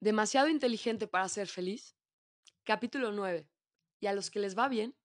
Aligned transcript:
¿Demasiado 0.00 0.48
inteligente 0.48 1.08
para 1.08 1.28
ser 1.28 1.48
feliz? 1.48 1.96
Capítulo 2.62 3.10
9. 3.10 3.50
¿Y 3.98 4.06
a 4.06 4.12
los 4.12 4.30
que 4.30 4.38
les 4.38 4.56
va 4.56 4.68
bien? 4.68 4.96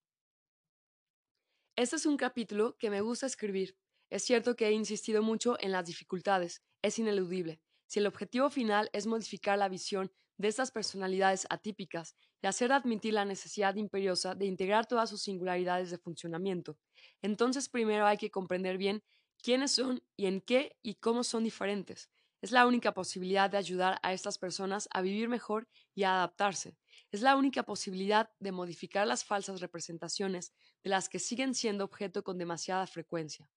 Este 1.75 1.95
es 1.95 2.05
un 2.05 2.15
capítulo 2.15 2.77
que 2.77 2.91
me 2.91 3.01
gusta 3.01 3.25
escribir. 3.25 3.75
Es 4.11 4.21
cierto 4.23 4.55
que 4.55 4.67
he 4.67 4.71
insistido 4.71 5.23
mucho 5.23 5.57
en 5.59 5.71
las 5.71 5.87
dificultades, 5.87 6.61
es 6.83 6.99
ineludible. 6.99 7.59
Si 7.87 7.97
el 7.97 8.05
objetivo 8.05 8.51
final 8.51 8.91
es 8.93 9.07
modificar 9.07 9.57
la 9.57 9.67
visión 9.67 10.11
de 10.37 10.49
estas 10.49 10.69
personalidades 10.69 11.47
atípicas 11.49 12.15
y 12.43 12.45
hacer 12.45 12.71
admitir 12.71 13.15
la 13.15 13.25
necesidad 13.25 13.73
imperiosa 13.73 14.35
de 14.35 14.45
integrar 14.45 14.85
todas 14.85 15.09
sus 15.09 15.23
singularidades 15.23 15.89
de 15.89 15.97
funcionamiento, 15.97 16.77
entonces 17.23 17.67
primero 17.67 18.05
hay 18.05 18.17
que 18.17 18.29
comprender 18.29 18.77
bien 18.77 19.03
quiénes 19.41 19.71
son 19.71 20.03
y 20.15 20.27
en 20.27 20.39
qué 20.39 20.77
y 20.83 20.95
cómo 20.95 21.23
son 21.23 21.43
diferentes, 21.43 22.11
es 22.43 22.51
la 22.51 22.67
única 22.67 22.93
posibilidad 22.93 23.49
de 23.49 23.55
ayudar 23.57 23.99
a 24.03 24.11
estas 24.11 24.37
personas 24.37 24.89
a 24.91 24.99
vivir 24.99 25.29
mejor 25.29 25.69
y 25.95 26.03
a 26.03 26.15
adaptarse. 26.15 26.77
Es 27.09 27.21
la 27.21 27.37
única 27.37 27.63
posibilidad 27.63 28.31
de 28.37 28.51
modificar 28.51 29.07
las 29.07 29.23
falsas 29.23 29.61
representaciones 29.61 30.53
de 30.83 30.89
las 30.89 31.07
que 31.07 31.19
siguen 31.19 31.55
siendo 31.55 31.85
objeto 31.85 32.21
con 32.21 32.37
demasiada 32.37 32.85
frecuencia. 32.85 33.49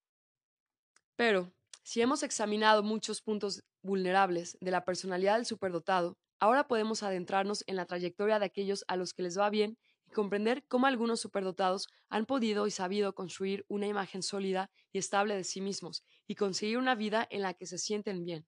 Pero, 1.17 1.53
si 1.83 2.01
hemos 2.01 2.23
examinado 2.23 2.85
muchos 2.85 3.23
puntos 3.23 3.65
vulnerables 3.83 4.57
de 4.61 4.71
la 4.71 4.85
personalidad 4.85 5.35
del 5.35 5.47
superdotado, 5.47 6.17
ahora 6.39 6.69
podemos 6.69 7.03
adentrarnos 7.03 7.65
en 7.67 7.75
la 7.75 7.87
trayectoria 7.87 8.39
de 8.39 8.47
aquellos 8.47 8.85
a 8.87 8.95
los 8.95 9.15
que 9.15 9.23
les 9.25 9.37
va 9.37 9.51
bien 9.51 9.79
y 10.07 10.13
comprender 10.13 10.65
cómo 10.69 10.87
algunos 10.87 11.21
superdotados 11.21 11.89
han 12.09 12.25
podido 12.25 12.69
y 12.69 12.71
sabido 12.71 13.17
construir 13.17 13.65
una 13.67 13.89
imagen 13.89 14.23
sólida 14.23 14.71
y 14.93 14.99
estable 14.99 15.35
de 15.35 15.43
sí 15.43 15.61
mismos 15.61 16.05
y 16.29 16.37
conseguir 16.37 16.79
una 16.79 16.95
vida 16.95 17.27
en 17.31 17.43
la 17.43 17.55
que 17.55 17.67
se 17.67 17.79
sienten 17.79 18.25
bien. 18.25 18.47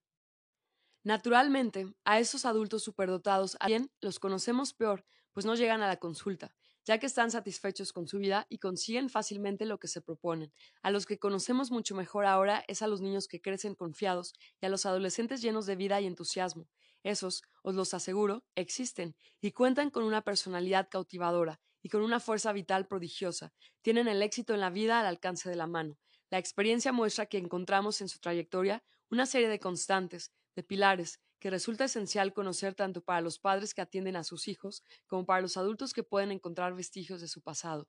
Naturalmente, 1.09 1.91
a 2.05 2.19
esos 2.19 2.45
adultos 2.45 2.83
superdotados 2.83 3.57
a 3.59 3.65
quien 3.65 3.89
los 3.99 4.19
conocemos 4.19 4.73
peor, 4.73 5.03
pues 5.33 5.43
no 5.43 5.55
llegan 5.55 5.81
a 5.81 5.87
la 5.87 5.97
consulta, 5.97 6.53
ya 6.85 6.99
que 6.99 7.07
están 7.07 7.31
satisfechos 7.31 7.91
con 7.91 8.07
su 8.07 8.19
vida 8.19 8.45
y 8.47 8.59
consiguen 8.59 9.09
fácilmente 9.09 9.65
lo 9.65 9.79
que 9.79 9.87
se 9.87 10.03
proponen. 10.03 10.53
A 10.83 10.91
los 10.91 11.07
que 11.07 11.17
conocemos 11.17 11.71
mucho 11.71 11.95
mejor 11.95 12.27
ahora 12.27 12.63
es 12.67 12.83
a 12.83 12.87
los 12.87 13.01
niños 13.01 13.27
que 13.27 13.41
crecen 13.41 13.73
confiados 13.73 14.35
y 14.61 14.67
a 14.67 14.69
los 14.69 14.85
adolescentes 14.85 15.41
llenos 15.41 15.65
de 15.65 15.75
vida 15.75 15.99
y 15.99 16.05
entusiasmo. 16.05 16.69
Esos, 17.01 17.41
os 17.63 17.73
los 17.73 17.95
aseguro, 17.95 18.43
existen 18.53 19.15
y 19.41 19.51
cuentan 19.53 19.89
con 19.89 20.03
una 20.03 20.21
personalidad 20.21 20.89
cautivadora 20.91 21.59
y 21.81 21.89
con 21.89 22.03
una 22.03 22.19
fuerza 22.19 22.53
vital 22.53 22.85
prodigiosa. 22.85 23.51
Tienen 23.81 24.07
el 24.07 24.21
éxito 24.21 24.53
en 24.53 24.59
la 24.59 24.69
vida 24.69 24.99
al 24.99 25.07
alcance 25.07 25.49
de 25.49 25.55
la 25.55 25.65
mano. 25.65 25.97
La 26.29 26.37
experiencia 26.37 26.91
muestra 26.91 27.25
que 27.25 27.39
encontramos 27.39 27.99
en 28.01 28.09
su 28.09 28.19
trayectoria 28.19 28.83
una 29.09 29.25
serie 29.25 29.49
de 29.49 29.59
constantes, 29.59 30.31
de 30.59 30.63
pilares 30.63 31.21
que 31.39 31.49
resulta 31.49 31.85
esencial 31.85 32.33
conocer 32.33 32.75
tanto 32.75 33.01
para 33.01 33.21
los 33.21 33.39
padres 33.39 33.73
que 33.73 33.79
atienden 33.81 34.17
a 34.17 34.25
sus 34.25 34.49
hijos 34.49 34.83
como 35.07 35.25
para 35.25 35.41
los 35.41 35.55
adultos 35.55 35.93
que 35.93 36.03
pueden 36.03 36.33
encontrar 36.33 36.75
vestigios 36.75 37.21
de 37.21 37.29
su 37.29 37.41
pasado. 37.41 37.87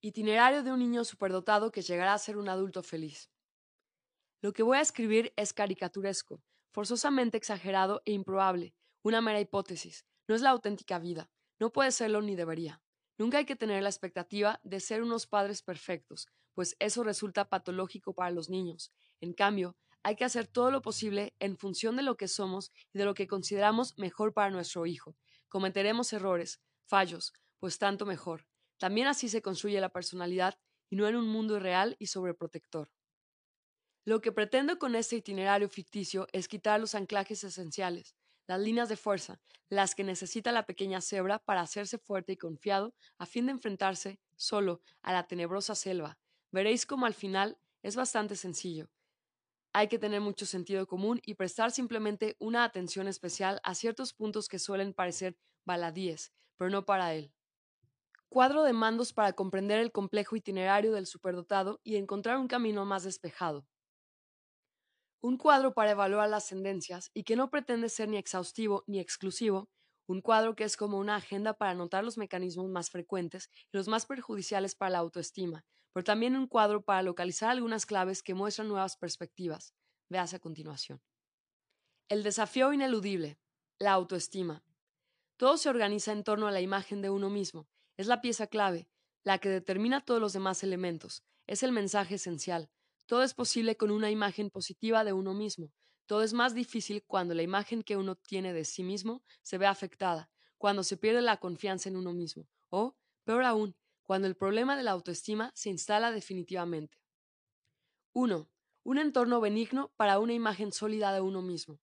Itinerario 0.00 0.62
de 0.62 0.70
un 0.70 0.78
niño 0.78 1.04
superdotado 1.04 1.72
que 1.72 1.82
llegará 1.82 2.14
a 2.14 2.18
ser 2.18 2.36
un 2.36 2.48
adulto 2.48 2.84
feliz. 2.84 3.28
Lo 4.40 4.52
que 4.52 4.62
voy 4.62 4.78
a 4.78 4.82
escribir 4.82 5.32
es 5.34 5.52
caricaturesco, 5.52 6.44
forzosamente 6.72 7.36
exagerado 7.36 8.02
e 8.04 8.12
improbable, 8.12 8.72
una 9.02 9.20
mera 9.20 9.40
hipótesis, 9.40 10.06
no 10.28 10.36
es 10.36 10.42
la 10.42 10.50
auténtica 10.50 11.00
vida, 11.00 11.28
no 11.58 11.72
puede 11.72 11.90
serlo 11.90 12.22
ni 12.22 12.36
debería. 12.36 12.80
Nunca 13.18 13.38
hay 13.38 13.46
que 13.46 13.56
tener 13.56 13.82
la 13.82 13.88
expectativa 13.88 14.60
de 14.62 14.78
ser 14.78 15.02
unos 15.02 15.26
padres 15.26 15.62
perfectos, 15.62 16.28
pues 16.54 16.76
eso 16.78 17.02
resulta 17.02 17.48
patológico 17.48 18.14
para 18.14 18.30
los 18.30 18.48
niños. 18.48 18.92
En 19.20 19.32
cambio, 19.32 19.76
hay 20.06 20.14
que 20.14 20.24
hacer 20.24 20.46
todo 20.46 20.70
lo 20.70 20.82
posible 20.82 21.34
en 21.40 21.56
función 21.56 21.96
de 21.96 22.04
lo 22.04 22.16
que 22.16 22.28
somos 22.28 22.70
y 22.94 22.98
de 22.98 23.04
lo 23.04 23.14
que 23.14 23.26
consideramos 23.26 23.98
mejor 23.98 24.32
para 24.32 24.50
nuestro 24.50 24.86
hijo. 24.86 25.16
Cometeremos 25.48 26.12
errores, 26.12 26.60
fallos, 26.84 27.32
pues 27.58 27.80
tanto 27.80 28.06
mejor. 28.06 28.46
También 28.78 29.08
así 29.08 29.28
se 29.28 29.42
construye 29.42 29.80
la 29.80 29.88
personalidad 29.88 30.60
y 30.88 30.94
no 30.94 31.08
en 31.08 31.16
un 31.16 31.26
mundo 31.26 31.56
irreal 31.56 31.96
y 31.98 32.06
sobreprotector. 32.06 32.88
Lo 34.04 34.20
que 34.20 34.30
pretendo 34.30 34.78
con 34.78 34.94
este 34.94 35.16
itinerario 35.16 35.68
ficticio 35.68 36.28
es 36.30 36.46
quitar 36.46 36.78
los 36.78 36.94
anclajes 36.94 37.42
esenciales, 37.42 38.14
las 38.46 38.60
líneas 38.60 38.88
de 38.88 38.96
fuerza, 38.96 39.40
las 39.68 39.96
que 39.96 40.04
necesita 40.04 40.52
la 40.52 40.66
pequeña 40.66 41.00
cebra 41.00 41.40
para 41.40 41.62
hacerse 41.62 41.98
fuerte 41.98 42.34
y 42.34 42.36
confiado 42.36 42.94
a 43.18 43.26
fin 43.26 43.46
de 43.46 43.52
enfrentarse 43.52 44.20
solo 44.36 44.82
a 45.02 45.12
la 45.12 45.26
tenebrosa 45.26 45.74
selva. 45.74 46.16
Veréis 46.52 46.86
cómo 46.86 47.06
al 47.06 47.14
final 47.14 47.58
es 47.82 47.96
bastante 47.96 48.36
sencillo 48.36 48.88
hay 49.76 49.88
que 49.88 49.98
tener 49.98 50.22
mucho 50.22 50.46
sentido 50.46 50.86
común 50.86 51.20
y 51.22 51.34
prestar 51.34 51.70
simplemente 51.70 52.34
una 52.38 52.64
atención 52.64 53.08
especial 53.08 53.60
a 53.62 53.74
ciertos 53.74 54.14
puntos 54.14 54.48
que 54.48 54.58
suelen 54.58 54.94
parecer 54.94 55.36
baladíes, 55.66 56.32
pero 56.56 56.70
no 56.70 56.86
para 56.86 57.12
él. 57.12 57.34
Cuadro 58.30 58.62
de 58.62 58.72
mandos 58.72 59.12
para 59.12 59.34
comprender 59.34 59.80
el 59.80 59.92
complejo 59.92 60.34
itinerario 60.34 60.92
del 60.92 61.04
superdotado 61.04 61.80
y 61.84 61.96
encontrar 61.96 62.38
un 62.38 62.48
camino 62.48 62.86
más 62.86 63.04
despejado. 63.04 63.68
Un 65.20 65.36
cuadro 65.36 65.74
para 65.74 65.90
evaluar 65.90 66.30
las 66.30 66.48
tendencias 66.48 67.10
y 67.12 67.24
que 67.24 67.36
no 67.36 67.50
pretende 67.50 67.90
ser 67.90 68.08
ni 68.08 68.16
exhaustivo 68.16 68.82
ni 68.86 68.98
exclusivo, 68.98 69.68
un 70.06 70.22
cuadro 70.22 70.56
que 70.56 70.64
es 70.64 70.78
como 70.78 70.96
una 70.96 71.16
agenda 71.16 71.52
para 71.52 71.72
anotar 71.72 72.02
los 72.02 72.16
mecanismos 72.16 72.70
más 72.70 72.88
frecuentes 72.88 73.50
y 73.70 73.76
los 73.76 73.88
más 73.88 74.06
perjudiciales 74.06 74.74
para 74.74 74.92
la 74.92 74.98
autoestima, 75.00 75.66
pero 75.96 76.04
también 76.04 76.36
un 76.36 76.46
cuadro 76.46 76.84
para 76.84 77.00
localizar 77.00 77.48
algunas 77.48 77.86
claves 77.86 78.22
que 78.22 78.34
muestran 78.34 78.68
nuevas 78.68 78.98
perspectivas. 78.98 79.72
Veas 80.10 80.34
a 80.34 80.38
continuación. 80.38 81.00
El 82.10 82.22
desafío 82.22 82.70
ineludible, 82.74 83.38
la 83.78 83.92
autoestima. 83.92 84.62
Todo 85.38 85.56
se 85.56 85.70
organiza 85.70 86.12
en 86.12 86.22
torno 86.22 86.48
a 86.48 86.50
la 86.50 86.60
imagen 86.60 87.00
de 87.00 87.08
uno 87.08 87.30
mismo. 87.30 87.66
Es 87.96 88.08
la 88.08 88.20
pieza 88.20 88.46
clave, 88.46 88.90
la 89.24 89.38
que 89.38 89.48
determina 89.48 90.04
todos 90.04 90.20
los 90.20 90.34
demás 90.34 90.62
elementos. 90.62 91.24
Es 91.46 91.62
el 91.62 91.72
mensaje 91.72 92.16
esencial. 92.16 92.68
Todo 93.06 93.22
es 93.22 93.32
posible 93.32 93.78
con 93.78 93.90
una 93.90 94.10
imagen 94.10 94.50
positiva 94.50 95.02
de 95.02 95.14
uno 95.14 95.32
mismo. 95.32 95.72
Todo 96.04 96.22
es 96.22 96.34
más 96.34 96.54
difícil 96.54 97.04
cuando 97.06 97.32
la 97.32 97.42
imagen 97.42 97.82
que 97.82 97.96
uno 97.96 98.16
tiene 98.16 98.52
de 98.52 98.66
sí 98.66 98.82
mismo 98.82 99.22
se 99.40 99.56
ve 99.56 99.64
afectada, 99.64 100.28
cuando 100.58 100.82
se 100.82 100.98
pierde 100.98 101.22
la 101.22 101.38
confianza 101.38 101.88
en 101.88 101.96
uno 101.96 102.12
mismo, 102.12 102.46
o, 102.68 102.98
peor 103.24 103.44
aún, 103.44 103.74
cuando 104.06 104.28
el 104.28 104.36
problema 104.36 104.76
de 104.76 104.84
la 104.84 104.92
autoestima 104.92 105.50
se 105.54 105.68
instala 105.68 106.12
definitivamente. 106.12 107.02
1. 108.12 108.48
Un 108.84 108.98
entorno 108.98 109.40
benigno 109.40 109.92
para 109.96 110.20
una 110.20 110.32
imagen 110.32 110.72
sólida 110.72 111.12
de 111.12 111.20
uno 111.20 111.42
mismo. 111.42 111.80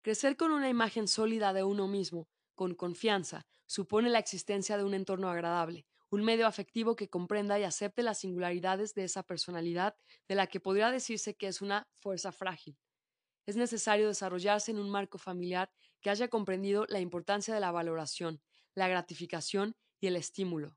Crecer 0.00 0.36
con 0.36 0.50
una 0.50 0.70
imagen 0.70 1.06
sólida 1.06 1.52
de 1.52 1.62
uno 1.62 1.88
mismo, 1.88 2.28
con 2.54 2.74
confianza, 2.74 3.46
supone 3.66 4.08
la 4.08 4.18
existencia 4.18 4.78
de 4.78 4.84
un 4.84 4.94
entorno 4.94 5.28
agradable, 5.28 5.86
un 6.10 6.24
medio 6.24 6.46
afectivo 6.46 6.96
que 6.96 7.10
comprenda 7.10 7.58
y 7.58 7.64
acepte 7.64 8.02
las 8.02 8.20
singularidades 8.20 8.94
de 8.94 9.04
esa 9.04 9.22
personalidad 9.22 9.94
de 10.28 10.36
la 10.36 10.46
que 10.46 10.60
podría 10.60 10.90
decirse 10.90 11.36
que 11.36 11.48
es 11.48 11.60
una 11.60 11.86
fuerza 11.92 12.32
frágil. 12.32 12.78
Es 13.44 13.56
necesario 13.56 14.08
desarrollarse 14.08 14.70
en 14.70 14.78
un 14.78 14.90
marco 14.90 15.18
familiar 15.18 15.70
que 16.00 16.08
haya 16.08 16.28
comprendido 16.28 16.86
la 16.88 17.00
importancia 17.00 17.52
de 17.54 17.60
la 17.60 17.72
valoración, 17.72 18.40
la 18.74 18.88
gratificación 18.88 19.76
y 20.00 20.06
el 20.06 20.16
estímulo. 20.16 20.76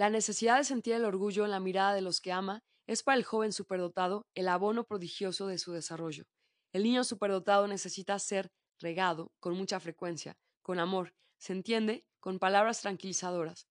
La 0.00 0.08
necesidad 0.08 0.56
de 0.56 0.64
sentir 0.64 0.94
el 0.94 1.04
orgullo 1.04 1.44
en 1.44 1.50
la 1.50 1.60
mirada 1.60 1.92
de 1.92 2.00
los 2.00 2.22
que 2.22 2.32
ama 2.32 2.64
es 2.86 3.02
para 3.02 3.18
el 3.18 3.22
joven 3.22 3.52
superdotado 3.52 4.26
el 4.34 4.48
abono 4.48 4.84
prodigioso 4.84 5.46
de 5.46 5.58
su 5.58 5.72
desarrollo. 5.72 6.24
El 6.72 6.84
niño 6.84 7.04
superdotado 7.04 7.66
necesita 7.66 8.18
ser 8.18 8.50
regado 8.78 9.30
con 9.40 9.54
mucha 9.54 9.78
frecuencia, 9.78 10.38
con 10.62 10.78
amor, 10.78 11.12
se 11.36 11.52
entiende, 11.52 12.06
con 12.18 12.38
palabras 12.38 12.80
tranquilizadoras, 12.80 13.68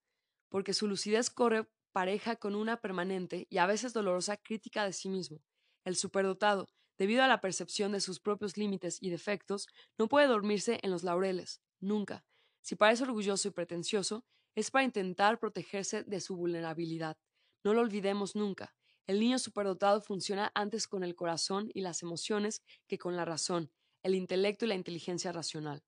porque 0.48 0.72
su 0.72 0.86
lucidez 0.86 1.30
corre 1.30 1.68
pareja 1.90 2.36
con 2.36 2.54
una 2.54 2.80
permanente 2.80 3.48
y 3.50 3.58
a 3.58 3.66
veces 3.66 3.92
dolorosa 3.92 4.36
crítica 4.36 4.84
de 4.84 4.92
sí 4.92 5.08
mismo. 5.08 5.42
El 5.84 5.96
superdotado, 5.96 6.68
debido 6.96 7.24
a 7.24 7.26
la 7.26 7.40
percepción 7.40 7.90
de 7.90 8.00
sus 8.00 8.20
propios 8.20 8.56
límites 8.56 8.98
y 9.02 9.10
defectos, 9.10 9.66
no 9.98 10.06
puede 10.06 10.28
dormirse 10.28 10.78
en 10.84 10.92
los 10.92 11.02
laureles, 11.02 11.60
nunca. 11.80 12.24
Si 12.60 12.76
parece 12.76 13.02
orgulloso 13.02 13.48
y 13.48 13.50
pretencioso, 13.50 14.24
es 14.54 14.70
para 14.70 14.84
intentar 14.84 15.38
protegerse 15.38 16.02
de 16.04 16.20
su 16.20 16.36
vulnerabilidad. 16.36 17.16
No 17.64 17.74
lo 17.74 17.80
olvidemos 17.80 18.36
nunca. 18.36 18.74
El 19.06 19.20
niño 19.20 19.38
superdotado 19.38 20.00
funciona 20.00 20.50
antes 20.54 20.86
con 20.86 21.04
el 21.04 21.14
corazón 21.14 21.70
y 21.74 21.80
las 21.80 22.02
emociones 22.02 22.62
que 22.86 22.98
con 22.98 23.16
la 23.16 23.24
razón, 23.24 23.72
el 24.02 24.14
intelecto 24.14 24.64
y 24.64 24.68
la 24.68 24.74
inteligencia 24.74 25.32
racional. 25.32 25.82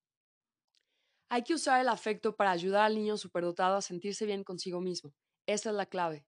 Hay 1.29 1.45
que 1.45 1.55
usar 1.55 1.81
el 1.81 1.89
afecto 1.89 2.37
para 2.37 2.51
ayudar 2.51 2.85
al 2.85 2.95
niño 2.95 3.17
superdotado 3.17 3.77
a 3.77 3.83
sentirse 3.83 4.27
bien 4.27 4.45
consigo 4.45 4.81
mismo. 4.81 5.15
Esa 5.47 5.71
es 5.71 5.77
la 5.77 5.87
clave. 5.87 6.27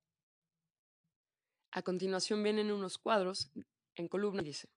A 1.73 1.83
continuación 1.83 2.43
vienen 2.43 2.71
unos 2.71 2.99
cuadros 2.99 3.51
en 3.97 4.09
columna 4.09 4.43
dice, 4.43 4.69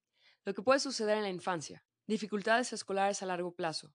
lo 0.45 0.53
que 0.53 0.62
puede 0.62 0.80
suceder 0.80 1.18
en 1.18 1.24
la 1.24 1.30
infancia, 1.30 1.83
dificultades 2.07 2.74
escolares 2.74 3.21
a 3.21 3.25
largo 3.25 3.53
plazo, 3.53 3.94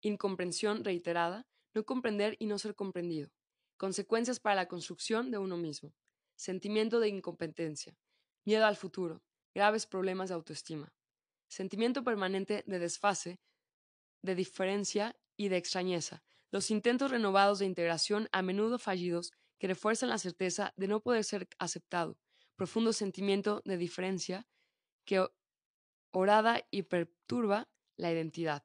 incomprensión 0.00 0.84
reiterada, 0.84 1.46
no 1.74 1.84
comprender 1.84 2.36
y 2.38 2.46
no 2.46 2.58
ser 2.58 2.74
comprendido, 2.74 3.30
consecuencias 3.76 4.40
para 4.40 4.56
la 4.56 4.68
construcción 4.68 5.30
de 5.30 5.38
uno 5.38 5.56
mismo, 5.56 5.94
sentimiento 6.36 7.00
de 7.00 7.08
incompetencia, 7.08 7.96
miedo 8.44 8.66
al 8.66 8.76
futuro, 8.76 9.22
graves 9.54 9.86
problemas 9.86 10.28
de 10.28 10.34
autoestima, 10.34 10.92
sentimiento 11.48 12.04
permanente 12.04 12.64
de 12.66 12.78
desfase 12.78 13.40
de 14.22 14.34
diferencia 14.34 15.16
y 15.36 15.48
de 15.48 15.56
extrañeza, 15.56 16.22
los 16.50 16.70
intentos 16.70 17.10
renovados 17.10 17.58
de 17.58 17.66
integración 17.66 18.28
a 18.32 18.42
menudo 18.42 18.78
fallidos 18.78 19.32
que 19.58 19.68
refuerzan 19.68 20.08
la 20.08 20.18
certeza 20.18 20.72
de 20.76 20.88
no 20.88 21.00
poder 21.00 21.24
ser 21.24 21.48
aceptado, 21.58 22.18
profundo 22.56 22.92
sentimiento 22.92 23.62
de 23.64 23.76
diferencia 23.76 24.46
que 25.04 25.26
orada 26.12 26.62
y 26.70 26.82
perturba 26.82 27.68
la 27.96 28.10
identidad. 28.12 28.64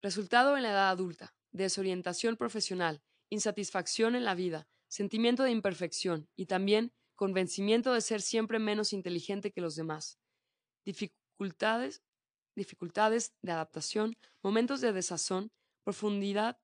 Resultado 0.00 0.56
en 0.56 0.62
la 0.62 0.70
edad 0.70 0.90
adulta, 0.90 1.34
desorientación 1.50 2.36
profesional, 2.36 3.02
insatisfacción 3.30 4.14
en 4.14 4.24
la 4.24 4.36
vida, 4.36 4.68
sentimiento 4.86 5.42
de 5.42 5.50
imperfección 5.50 6.28
y 6.36 6.46
también 6.46 6.92
convencimiento 7.16 7.92
de 7.92 8.00
ser 8.00 8.22
siempre 8.22 8.60
menos 8.60 8.92
inteligente 8.92 9.50
que 9.50 9.60
los 9.60 9.74
demás, 9.74 10.20
dificultades, 10.84 12.02
dificultades 12.54 13.34
de 13.42 13.52
adaptación, 13.52 14.16
momentos 14.40 14.80
de 14.80 14.92
desazón, 14.92 15.50
profundidad 15.82 16.60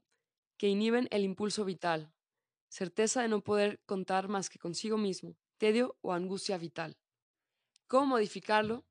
que 0.57 0.69
inhiben 0.69 1.09
el 1.11 1.25
impulso 1.25 1.65
vital, 1.65 2.13
certeza 2.69 3.23
de 3.23 3.29
no 3.29 3.43
poder 3.43 3.81
contar 3.85 4.29
más 4.29 4.49
que 4.49 4.61
consigo 4.61 4.97
mismo, 4.97 5.37
tedio 5.59 5.99
o 6.03 6.13
angustia 6.13 6.57
vital. 6.57 6.97
¿Cómo 7.89 8.07
modificarlo? 8.07 8.85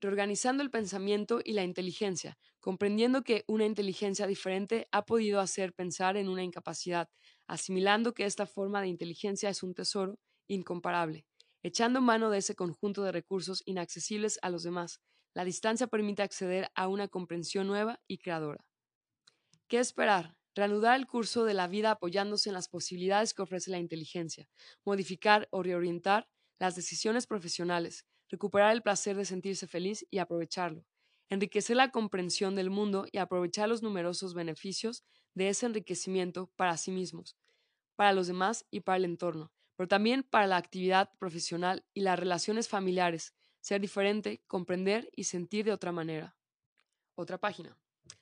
Reorganizando 0.00 0.62
el 0.62 0.70
pensamiento 0.70 1.40
y 1.44 1.52
la 1.54 1.64
inteligencia, 1.64 2.38
comprendiendo 2.60 3.22
que 3.22 3.44
una 3.48 3.64
inteligencia 3.64 4.28
diferente 4.28 4.86
ha 4.92 5.04
podido 5.04 5.40
hacer 5.40 5.72
pensar 5.74 6.16
en 6.16 6.28
una 6.28 6.44
incapacidad, 6.44 7.08
asimilando 7.48 8.14
que 8.14 8.24
esta 8.24 8.46
forma 8.46 8.80
de 8.80 8.88
inteligencia 8.88 9.50
es 9.50 9.62
un 9.64 9.74
tesoro 9.74 10.20
incomparable, 10.48 11.26
echando 11.64 12.00
mano 12.00 12.30
de 12.30 12.38
ese 12.38 12.54
conjunto 12.54 13.02
de 13.02 13.10
recursos 13.10 13.62
inaccesibles 13.66 14.38
a 14.42 14.50
los 14.50 14.62
demás. 14.62 15.00
La 15.34 15.44
distancia 15.44 15.88
permite 15.88 16.22
acceder 16.22 16.70
a 16.76 16.86
una 16.86 17.08
comprensión 17.08 17.66
nueva 17.66 18.00
y 18.06 18.18
creadora. 18.18 18.64
¿Qué 19.68 19.78
esperar? 19.78 20.36
Reanudar 20.54 20.96
el 20.98 21.06
curso 21.06 21.44
de 21.44 21.54
la 21.54 21.68
vida 21.68 21.90
apoyándose 21.92 22.50
en 22.50 22.54
las 22.54 22.68
posibilidades 22.68 23.34
que 23.34 23.42
ofrece 23.42 23.70
la 23.70 23.78
inteligencia, 23.78 24.48
modificar 24.84 25.48
o 25.50 25.62
reorientar 25.62 26.28
las 26.58 26.74
decisiones 26.74 27.26
profesionales, 27.26 28.06
recuperar 28.28 28.72
el 28.72 28.82
placer 28.82 29.16
de 29.16 29.24
sentirse 29.24 29.66
feliz 29.66 30.06
y 30.10 30.18
aprovecharlo, 30.18 30.84
enriquecer 31.28 31.76
la 31.76 31.90
comprensión 31.90 32.54
del 32.54 32.70
mundo 32.70 33.06
y 33.10 33.18
aprovechar 33.18 33.68
los 33.68 33.82
numerosos 33.82 34.34
beneficios 34.34 35.04
de 35.34 35.48
ese 35.48 35.66
enriquecimiento 35.66 36.50
para 36.56 36.76
sí 36.76 36.90
mismos, 36.90 37.36
para 37.96 38.12
los 38.12 38.26
demás 38.26 38.66
y 38.70 38.80
para 38.80 38.96
el 38.96 39.04
entorno, 39.04 39.52
pero 39.76 39.88
también 39.88 40.22
para 40.22 40.46
la 40.46 40.56
actividad 40.56 41.10
profesional 41.18 41.84
y 41.94 42.00
las 42.00 42.18
relaciones 42.18 42.68
familiares, 42.68 43.34
ser 43.60 43.80
diferente, 43.80 44.42
comprender 44.46 45.10
y 45.14 45.24
sentir 45.24 45.64
de 45.64 45.72
otra 45.72 45.92
manera. 45.92 46.36
Otra 47.14 47.38
página. 47.38 47.76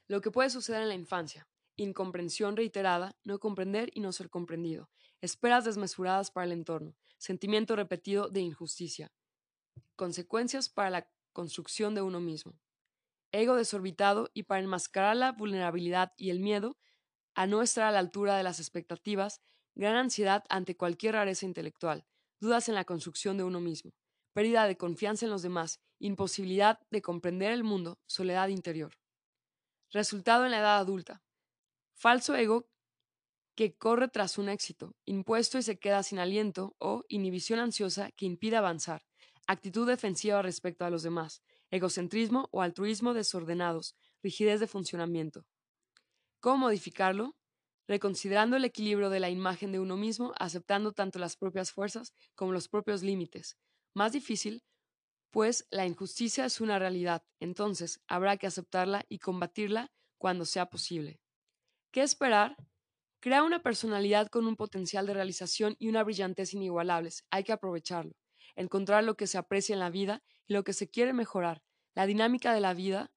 Lo 0.09 0.21
que 0.21 0.31
puede 0.31 0.51
suceder 0.51 0.83
en 0.83 0.89
la 0.89 0.95
infancia. 0.95 1.49
Incomprensión 1.77 2.57
reiterada, 2.57 3.17
no 3.25 3.39
comprender 3.39 3.91
y 3.95 4.01
no 4.01 4.13
ser 4.13 4.31
comprendido. 4.31 4.89
Esperas 5.21 5.65
desmesuradas 5.65 6.31
para 6.31 6.47
el 6.47 6.53
entorno. 6.53 6.97
Sentimiento 7.19 7.77
repetido 7.77 8.29
de 8.29 8.41
injusticia. 8.41 9.13
Consecuencias 9.97 10.69
para 10.69 10.91
la 10.91 11.09
construcción 11.33 11.95
de 11.95 12.03
uno 12.03 12.21
mismo. 12.21 12.59
Ego 13.33 13.57
desorbitado 13.57 14.31
y 14.35 14.45
para 14.45 14.61
enmascarar 14.61 15.17
la 15.17 15.33
vulnerabilidad 15.33 16.13
y 16.17 16.31
el 16.31 16.41
miedo 16.41 16.77
a 17.35 17.47
no 17.47 17.63
estar 17.63 17.85
a 17.85 17.91
la 17.91 17.99
altura 17.99 18.37
de 18.37 18.43
las 18.43 18.61
expectativas, 18.61 19.41
gran 19.75 19.97
ansiedad 19.97 20.45
ante 20.49 20.77
cualquier 20.77 21.15
rareza 21.15 21.45
intelectual, 21.45 22.07
dudas 22.41 22.69
en 22.69 22.75
la 22.75 22.85
construcción 22.85 23.37
de 23.37 23.45
uno 23.45 23.61
mismo, 23.61 23.93
pérdida 24.33 24.67
de 24.67 24.77
confianza 24.77 25.27
en 25.27 25.31
los 25.31 25.43
demás, 25.43 25.81
imposibilidad 25.99 26.79
de 26.91 27.03
comprender 27.03 27.53
el 27.53 27.65
mundo, 27.65 27.99
soledad 28.07 28.49
interior. 28.49 28.93
Resultado 29.91 30.45
en 30.45 30.51
la 30.51 30.59
edad 30.59 30.79
adulta. 30.79 31.23
Falso 31.95 32.35
ego 32.35 32.69
que 33.55 33.77
corre 33.77 34.09
tras 34.09 34.37
un 34.37 34.51
éxito, 34.51 34.95
impuesto 35.07 35.57
y 35.59 35.63
se 35.63 35.79
queda 35.79 36.03
sin 36.03 36.19
aliento, 36.19 36.77
o 36.79 37.05
inhibición 37.09 37.59
ansiosa 37.59 38.11
que 38.13 38.27
impide 38.27 38.57
avanzar, 38.57 39.07
actitud 39.47 39.87
defensiva 39.87 40.43
respecto 40.43 40.85
a 40.85 40.91
los 40.91 41.03
demás, 41.03 41.43
egocentrismo 41.71 42.49
o 42.53 42.63
altruismo 42.63 43.15
desordenados, 43.15 43.97
rigidez 44.23 44.61
de 44.61 44.67
funcionamiento. 44.67 45.47
¿Cómo 46.41 46.59
modificarlo? 46.59 47.37
Reconsiderando 47.89 48.57
el 48.57 48.65
equilibrio 48.65 49.11
de 49.11 49.21
la 49.21 49.31
imagen 49.31 49.73
de 49.73 49.79
uno 49.79 49.97
mismo, 49.97 50.33
aceptando 50.39 50.93
tanto 50.93 51.19
las 51.19 51.37
propias 51.37 51.73
fuerzas 51.73 52.13
como 52.35 52.53
los 52.53 52.69
propios 52.69 53.03
límites. 53.03 53.57
Más 53.95 54.13
difícil, 54.13 54.65
pues 55.31 55.67
la 55.71 55.87
injusticia 55.87 56.45
es 56.45 56.61
una 56.61 56.79
realidad, 56.79 57.23
entonces 57.41 58.01
habrá 58.09 58.37
que 58.37 58.47
aceptarla 58.47 59.05
y 59.09 59.19
combatirla 59.19 59.93
cuando 60.19 60.45
sea 60.45 60.67
posible. 60.67 61.21
¿Qué 61.93 62.03
esperar? 62.03 62.57
Crea 63.21 63.43
una 63.43 63.63
personalidad 63.63 64.29
con 64.29 64.47
un 64.47 64.57
potencial 64.57 65.07
de 65.07 65.15
realización 65.15 65.77
y 65.79 65.89
una 65.89 66.03
brillantez 66.05 66.55
inigualables. 66.55 67.25
Hay 67.31 67.45
que 67.45 67.53
aprovecharlo. 67.53 68.15
Encontrar 68.57 69.05
lo 69.05 69.17
que 69.17 69.27
se 69.27 69.39
aprecia 69.39 69.75
en 69.75 69.81
la 69.81 69.91
vida 69.91 70.23
y 70.47 70.55
lo 70.55 70.65
que 70.65 70.73
se 70.73 70.91
quiere 70.91 71.13
mejorar. 71.13 71.63
La 71.95 72.07
dinámica 72.07 72.53
de 72.53 72.61
la 72.61 72.75
vida 72.75 73.13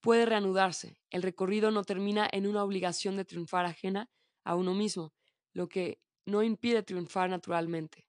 puede 0.00 0.26
reanudarse. 0.26 1.00
El 1.10 1.22
recorrido 1.22 1.70
no 1.70 1.84
termina 1.84 2.28
en 2.30 2.46
una 2.46 2.64
obligación 2.64 3.16
de 3.16 3.24
triunfar 3.24 3.66
ajena 3.66 4.10
a 4.44 4.54
uno 4.56 4.74
mismo, 4.74 5.12
lo 5.52 5.68
que 5.68 6.00
no 6.24 6.42
impide 6.42 6.82
triunfar 6.82 7.30
naturalmente 7.30 8.08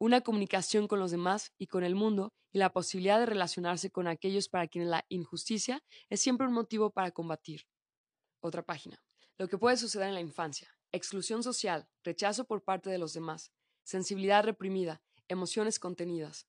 una 0.00 0.22
comunicación 0.22 0.88
con 0.88 0.98
los 0.98 1.10
demás 1.10 1.52
y 1.58 1.66
con 1.66 1.84
el 1.84 1.94
mundo 1.94 2.32
y 2.52 2.58
la 2.58 2.72
posibilidad 2.72 3.20
de 3.20 3.26
relacionarse 3.26 3.90
con 3.90 4.08
aquellos 4.08 4.48
para 4.48 4.66
quienes 4.66 4.88
la 4.88 5.04
injusticia 5.10 5.84
es 6.08 6.22
siempre 6.22 6.46
un 6.46 6.54
motivo 6.54 6.90
para 6.90 7.10
combatir. 7.10 7.66
Otra 8.40 8.62
página. 8.62 9.04
Lo 9.36 9.46
que 9.46 9.58
puede 9.58 9.76
suceder 9.76 10.08
en 10.08 10.14
la 10.14 10.20
infancia. 10.20 10.74
Exclusión 10.90 11.42
social, 11.42 11.86
rechazo 12.02 12.46
por 12.46 12.64
parte 12.64 12.88
de 12.88 12.96
los 12.96 13.12
demás, 13.12 13.52
sensibilidad 13.84 14.42
reprimida, 14.42 15.02
emociones 15.30 15.78
contenidas. 15.78 16.46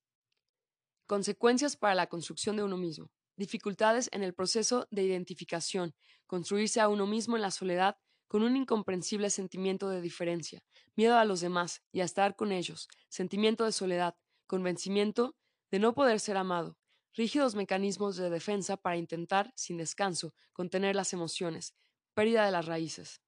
Consecuencias 1.06 1.78
para 1.78 1.96
la 1.96 2.08
construcción 2.08 2.56
de 2.56 2.64
uno 2.64 2.78
mismo. 2.78 3.12
Dificultades 3.38 4.10
en 4.12 4.24
el 4.24 4.34
proceso 4.34 4.88
de 4.92 5.04
identificación, 5.04 5.96
construirse 6.28 6.82
a 6.82 6.90
uno 6.90 7.08
mismo 7.08 7.36
en 7.36 7.42
la 7.42 7.52
soledad 7.52 7.98
con 8.28 8.44
un 8.44 8.56
incomprensible 8.56 9.30
sentimiento 9.30 9.90
de 9.90 10.02
diferencia, 10.02 10.64
miedo 10.96 11.18
a 11.18 11.26
los 11.26 11.42
demás 11.42 11.82
y 11.92 12.02
a 12.02 12.06
estar 12.06 12.36
con 12.36 12.52
ellos, 12.52 12.88
sentimiento 13.10 13.66
de 13.66 13.72
soledad, 13.72 14.16
convencimiento 14.48 15.36
de 15.70 15.80
no 15.80 15.94
poder 15.94 16.20
ser 16.20 16.38
amado, 16.38 16.78
rígidos 17.14 17.56
mecanismos 17.56 18.16
de 18.16 18.30
defensa 18.30 18.78
para 18.78 18.98
intentar, 18.98 19.52
sin 19.56 19.78
descanso, 19.78 20.34
contener 20.54 20.96
las 20.96 21.14
emociones, 21.14 21.76
pérdida 22.14 22.46
de 22.46 22.52
las 22.52 22.66
raíces. 22.66 23.22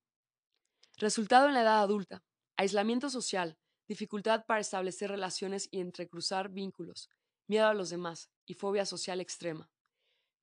Resultado 0.97 1.47
en 1.47 1.53
la 1.53 1.61
edad 1.61 1.81
adulta, 1.81 2.23
aislamiento 2.57 3.09
social, 3.09 3.57
dificultad 3.87 4.45
para 4.45 4.61
establecer 4.61 5.09
relaciones 5.09 5.67
y 5.71 5.79
entrecruzar 5.79 6.49
vínculos, 6.49 7.09
miedo 7.47 7.67
a 7.67 7.73
los 7.73 7.89
demás 7.89 8.29
y 8.45 8.53
fobia 8.53 8.85
social 8.85 9.21
extrema. 9.21 9.69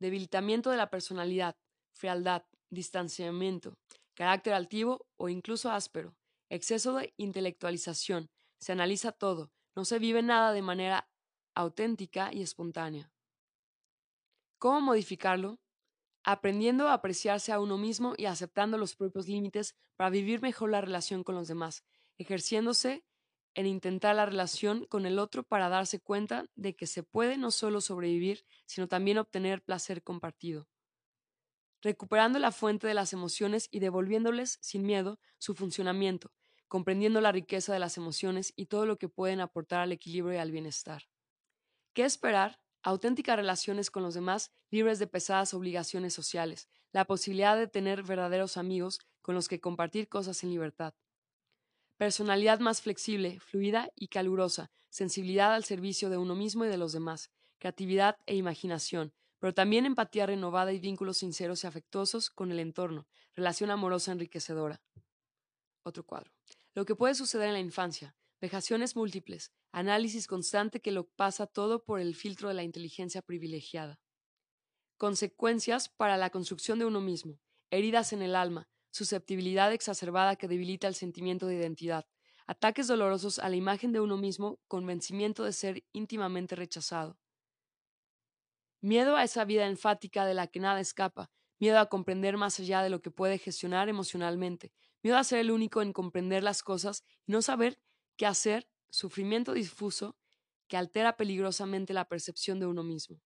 Debilitamiento 0.01 0.71
de 0.71 0.77
la 0.77 0.91
personalidad, 0.91 1.57
frialdad, 1.93 2.45
distanciamiento, 2.71 3.75
carácter 4.15 4.55
altivo 4.55 5.07
o 5.17 5.29
incluso 5.29 5.71
áspero, 5.71 6.15
exceso 6.49 6.95
de 6.95 7.13
intelectualización, 7.17 8.31
se 8.61 8.73
analiza 8.73 9.13
todo, 9.13 9.51
no 9.77 9.85
se 9.85 9.99
vive 9.99 10.23
nada 10.23 10.53
de 10.53 10.63
manera 10.63 11.09
auténtica 11.55 12.33
y 12.33 12.43
espontánea. 12.43 13.11
¿Cómo 14.59 14.81
modificarlo? 14.81 15.59
Aprendiendo 16.23 16.89
a 16.89 16.95
apreciarse 16.95 17.51
a 17.51 17.61
uno 17.61 17.79
mismo 17.79 18.15
y 18.17 18.27
aceptando 18.27 18.77
los 18.77 18.95
propios 18.95 19.27
límites 19.27 19.75
para 19.97 20.11
vivir 20.11 20.43
mejor 20.43 20.71
la 20.71 20.83
relación 20.83 21.25
con 21.25 21.35
los 21.35 21.49
demás, 21.49 21.83
ejerciéndose 22.19 23.05
en 23.55 23.67
intentar 23.67 24.17
la 24.17 24.27
relación 24.27 24.87
con 24.87 25.07
el 25.07 25.19
otro 25.19 25.43
para 25.43 25.69
darse 25.69 26.01
cuenta 26.01 26.47
de 26.55 26.75
que 26.77 26.87
se 26.87 27.03
puede 27.03 27.37
no 27.37 27.51
solo 27.51 27.81
sobrevivir, 27.81 28.45
sino 28.67 28.89
también 28.89 29.19
obtener 29.19 29.63
placer 29.63 30.03
compartido 30.03 30.69
recuperando 31.83 32.39
la 32.39 32.53
fuente 32.53 32.87
de 32.87 32.95
las 32.95 33.13
emociones 33.13 33.69
y 33.71 33.81
devolviéndoles, 33.81 34.59
sin 34.61 34.85
miedo, 34.85 35.19
su 35.39 35.55
funcionamiento, 35.55 36.33
comprendiendo 36.69 37.21
la 37.21 37.33
riqueza 37.33 37.73
de 37.73 37.79
las 37.79 37.97
emociones 37.97 38.53
y 38.57 38.67
todo 38.67 38.87
lo 38.87 38.99
que 38.99 39.09
pueden 39.09 39.41
aportar 39.41 39.81
al 39.81 39.93
equilibrio 39.93 40.35
y 40.35 40.39
al 40.39 40.53
bienestar. 40.53 41.09
¿Qué 41.95 42.05
esperar? 42.05 42.61
Auténticas 42.83 43.37
relaciones 43.37 43.91
con 43.91 44.03
los 44.03 44.15
demás 44.15 44.53
libres 44.71 44.99
de 44.99 45.07
pesadas 45.07 45.53
obligaciones 45.53 46.15
sociales, 46.15 46.69
la 46.93 47.05
posibilidad 47.05 47.57
de 47.57 47.67
tener 47.67 48.03
verdaderos 48.03 48.57
amigos 48.57 49.01
con 49.21 49.35
los 49.35 49.49
que 49.49 49.61
compartir 49.61 50.09
cosas 50.09 50.43
en 50.45 50.51
libertad. 50.51 50.95
Personalidad 52.01 52.61
más 52.61 52.81
flexible, 52.81 53.41
fluida 53.41 53.91
y 53.95 54.09
calurosa, 54.09 54.71
sensibilidad 54.89 55.53
al 55.53 55.65
servicio 55.65 56.09
de 56.09 56.17
uno 56.17 56.35
mismo 56.35 56.65
y 56.65 56.69
de 56.69 56.79
los 56.79 56.95
demás, 56.95 57.31
creatividad 57.59 58.17
e 58.25 58.37
imaginación, 58.37 59.13
pero 59.39 59.53
también 59.53 59.85
empatía 59.85 60.25
renovada 60.25 60.73
y 60.73 60.81
vínculos 60.81 61.19
sinceros 61.19 61.63
y 61.63 61.67
afectuosos 61.67 62.31
con 62.31 62.53
el 62.53 62.59
entorno, 62.59 63.07
relación 63.35 63.71
amorosa 63.71 64.13
enriquecedora. 64.13 64.81
Otro 65.83 66.07
cuadro. 66.07 66.33
Lo 66.75 66.87
que 66.87 66.95
puede 66.95 67.15
suceder 67.15 67.49
en 67.49 67.53
la 67.53 67.61
infancia, 67.61 68.17
vejaciones 68.41 68.97
múltiples, 68.97 69.53
análisis 69.71 70.27
constante 70.27 70.81
que 70.81 70.93
lo 70.93 71.07
pasa 71.07 71.47
todo 71.47 71.85
por 71.85 72.01
el 72.01 72.15
filtro 72.15 72.49
de 72.49 72.55
la 72.55 72.63
inteligencia 72.63 73.21
privilegiada. 73.21 74.01
Consecuencias 74.97 75.91
para 75.91 76.17
la 76.17 76.31
construcción 76.31 76.79
de 76.79 76.87
uno 76.87 77.03
mismo. 77.03 77.39
Heridas 77.71 78.15
en 78.15 78.23
el 78.23 78.37
alma, 78.37 78.71
susceptibilidad 78.91 79.73
exacerbada 79.73 80.37
que 80.37 80.49
debilita 80.49 80.89
el 80.89 80.95
sentimiento 80.95 81.47
de 81.47 81.57
identidad, 81.57 82.07
ataques 82.47 82.89
dolorosos 82.89 83.39
a 83.39 83.49
la 83.49 83.57
imagen 83.57 83.93
de 83.93 84.01
uno 84.01 84.17
mismo, 84.17 84.59
convencimiento 84.67 85.45
de 85.45 85.53
ser 85.53 85.85
íntimamente 85.93 86.57
rechazado. 86.57 87.19
Miedo 88.81 89.17
a 89.17 89.25
esa 89.25 89.45
vida 89.45 89.67
enfática 89.67 90.25
de 90.25 90.35
la 90.35 90.47
que 90.47 90.59
nada 90.59 90.81
escapa, 90.81 91.31
miedo 91.59 91.79
a 91.79 91.87
comprender 91.87 92.37
más 92.37 92.59
allá 92.59 92.83
de 92.83 92.91
lo 92.91 93.03
que 93.03 93.11
puede 93.11 93.39
gestionar 93.39 93.89
emocionalmente, 93.89 94.73
miedo 95.03 95.19
a 95.19 95.25
ser 95.25 95.39
el 95.39 95.51
único 95.51 95.83
en 95.83 95.93
comprender 95.93 96.43
las 96.43 96.63
cosas 96.63 97.05
y 97.27 97.33
no 97.33 97.43
saber 97.43 97.79
qué 98.17 98.27
hacer, 98.27 98.69
sufrimiento 98.89 99.53
difuso 99.53 100.17
que 100.67 100.77
altera 100.77 101.17
peligrosamente 101.17 101.93
la 101.93 102.09
percepción 102.09 102.59
de 102.59 102.67
uno 102.67 102.83
mismo. 102.83 103.21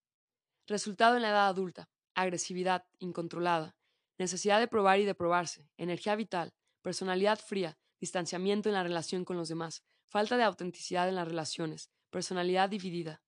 Resultado 0.66 1.16
en 1.16 1.22
la 1.22 1.28
edad 1.30 1.46
adulta, 1.46 1.88
agresividad 2.14 2.84
incontrolada, 2.98 3.76
necesidad 4.18 4.60
de 4.60 4.68
probar 4.68 5.00
y 5.00 5.04
de 5.04 5.14
probarse, 5.14 5.68
energía 5.76 6.16
vital, 6.16 6.54
personalidad 6.82 7.38
fría, 7.38 7.78
distanciamiento 8.00 8.68
en 8.68 8.74
la 8.74 8.82
relación 8.82 9.24
con 9.24 9.36
los 9.36 9.48
demás, 9.48 9.82
falta 10.06 10.36
de 10.36 10.44
autenticidad 10.44 11.08
en 11.08 11.16
las 11.16 11.26
relaciones, 11.26 11.90
personalidad 12.10 12.68
dividida. 12.68 13.22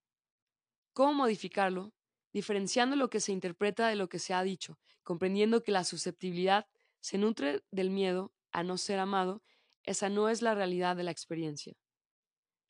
¿Cómo 0.93 1.13
modificarlo? 1.15 1.93
Diferenciando 2.33 2.97
lo 2.97 3.11
que 3.11 3.21
se 3.21 3.33
interpreta 3.33 3.89
de 3.89 3.97
lo 3.97 4.09
que 4.09 4.19
se 4.19 4.35
ha 4.35 4.43
dicho, 4.43 4.79
comprendiendo 5.03 5.63
que 5.63 5.73
la 5.73 5.85
susceptibilidad 5.85 6.67
se 7.01 7.19
nutre 7.19 7.63
del 7.71 7.91
miedo 7.91 8.33
a 8.53 8.63
no 8.63 8.79
ser 8.79 8.99
amado, 8.99 9.43
esa 9.85 10.09
no 10.09 10.29
es 10.29 10.43
la 10.43 10.55
realidad 10.55 10.97
de 10.97 11.05
la 11.05 11.11
experiencia. 11.11 11.75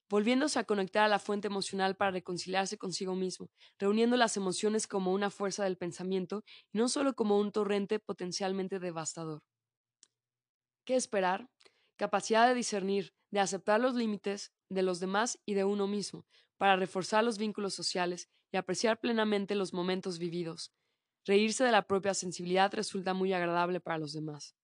Volviéndose 0.09 0.59
a 0.59 0.65
conectar 0.65 1.05
a 1.05 1.09
la 1.09 1.19
fuente 1.19 1.49
emocional 1.49 1.97
para 1.97 2.11
reconciliarse 2.13 2.79
consigo 2.79 3.15
mismo, 3.15 3.51
reuniendo 3.79 4.17
las 4.17 4.37
emociones 4.37 4.87
como 4.87 5.13
una 5.13 5.31
fuerza 5.31 5.65
del 5.65 5.77
pensamiento 5.79 6.45
y 6.73 6.79
no 6.79 6.89
solo 6.89 7.15
como 7.15 7.39
un 7.39 7.53
torrente 7.53 7.99
potencialmente 7.99 8.79
devastador. 8.79 9.43
¿Qué 10.85 10.95
esperar? 10.97 11.49
capacidad 11.99 12.47
de 12.47 12.55
discernir, 12.55 13.15
de 13.31 13.41
aceptar 13.41 13.81
los 13.81 13.95
límites 13.95 14.53
de 14.69 14.83
los 14.83 15.01
demás 15.01 15.39
y 15.47 15.55
de 15.55 15.65
uno 15.65 15.87
mismo, 15.87 16.27
para 16.59 16.77
reforzar 16.77 17.25
los 17.25 17.39
vínculos 17.39 17.73
sociales 17.75 18.29
y 18.53 18.59
apreciar 18.59 19.01
plenamente 19.01 19.55
los 19.55 19.73
momentos 19.73 20.19
vividos. 20.19 20.73
Reírse 21.27 21.65
de 21.65 21.73
la 21.73 21.87
propia 21.87 22.15
sensibilidad 22.15 22.73
resulta 22.75 23.15
muy 23.15 23.33
agradable 23.33 23.81
para 23.81 23.99
los 23.99 24.13
demás. 24.13 24.57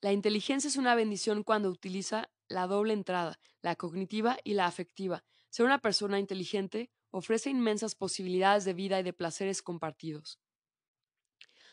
La 0.00 0.12
inteligencia 0.12 0.68
es 0.68 0.76
una 0.76 0.94
bendición 0.94 1.42
cuando 1.42 1.70
utiliza 1.70 2.30
la 2.48 2.68
doble 2.68 2.92
entrada, 2.92 3.40
la 3.62 3.74
cognitiva 3.74 4.38
y 4.44 4.54
la 4.54 4.66
afectiva. 4.66 5.24
Ser 5.50 5.66
una 5.66 5.80
persona 5.80 6.20
inteligente 6.20 6.92
ofrece 7.10 7.50
inmensas 7.50 7.96
posibilidades 7.96 8.64
de 8.64 8.74
vida 8.74 9.00
y 9.00 9.02
de 9.02 9.12
placeres 9.12 9.60
compartidos. 9.60 10.38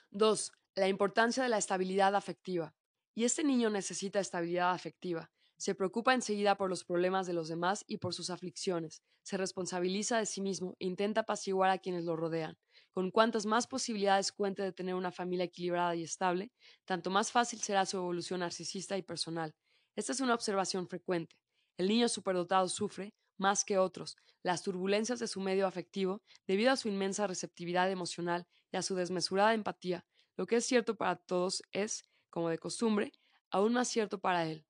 2. 0.09 0.51
La 0.73 0.87
importancia 0.87 1.43
de 1.43 1.49
la 1.49 1.59
estabilidad 1.59 2.15
afectiva. 2.15 2.73
Y 3.13 3.25
este 3.25 3.43
niño 3.43 3.69
necesita 3.69 4.19
estabilidad 4.19 4.71
afectiva. 4.71 5.29
Se 5.57 5.75
preocupa 5.75 6.15
enseguida 6.15 6.57
por 6.57 6.69
los 6.69 6.83
problemas 6.83 7.27
de 7.27 7.33
los 7.33 7.47
demás 7.47 7.85
y 7.87 7.97
por 7.97 8.15
sus 8.15 8.31
aflicciones. 8.31 9.03
Se 9.21 9.37
responsabiliza 9.37 10.17
de 10.17 10.25
sí 10.25 10.41
mismo 10.41 10.75
e 10.79 10.87
intenta 10.87 11.21
apaciguar 11.21 11.69
a 11.69 11.77
quienes 11.77 12.05
lo 12.05 12.15
rodean. 12.15 12.57
Con 12.95 13.11
cuantas 13.11 13.45
más 13.45 13.67
posibilidades 13.67 14.31
cuente 14.31 14.63
de 14.63 14.71
tener 14.71 14.95
una 14.95 15.11
familia 15.11 15.43
equilibrada 15.43 15.97
y 15.97 16.03
estable, 16.03 16.53
tanto 16.85 17.09
más 17.09 17.29
fácil 17.29 17.59
será 17.59 17.85
su 17.85 17.97
evolución 17.97 18.39
narcisista 18.39 18.97
y 18.97 19.01
personal. 19.01 19.53
Esta 19.97 20.13
es 20.13 20.21
una 20.21 20.33
observación 20.33 20.87
frecuente. 20.87 21.35
El 21.75 21.89
niño 21.89 22.07
superdotado 22.07 22.69
sufre, 22.69 23.13
más 23.37 23.65
que 23.65 23.77
otros, 23.77 24.15
las 24.43 24.63
turbulencias 24.63 25.19
de 25.19 25.27
su 25.27 25.41
medio 25.41 25.67
afectivo 25.67 26.21
debido 26.47 26.71
a 26.71 26.77
su 26.77 26.87
inmensa 26.87 27.27
receptividad 27.27 27.91
emocional 27.91 28.47
y 28.71 28.77
a 28.77 28.81
su 28.81 28.95
desmesurada 28.95 29.53
empatía. 29.53 30.05
Lo 30.37 30.45
que 30.45 30.55
es 30.55 30.65
cierto 30.65 30.95
para 30.95 31.17
todos 31.17 31.63
es 31.73 32.05
como 32.29 32.47
de 32.47 32.59
costumbre, 32.59 33.11
aún 33.51 33.73
más 33.73 33.89
cierto 33.89 34.21
para 34.21 34.47
él. 34.47 34.65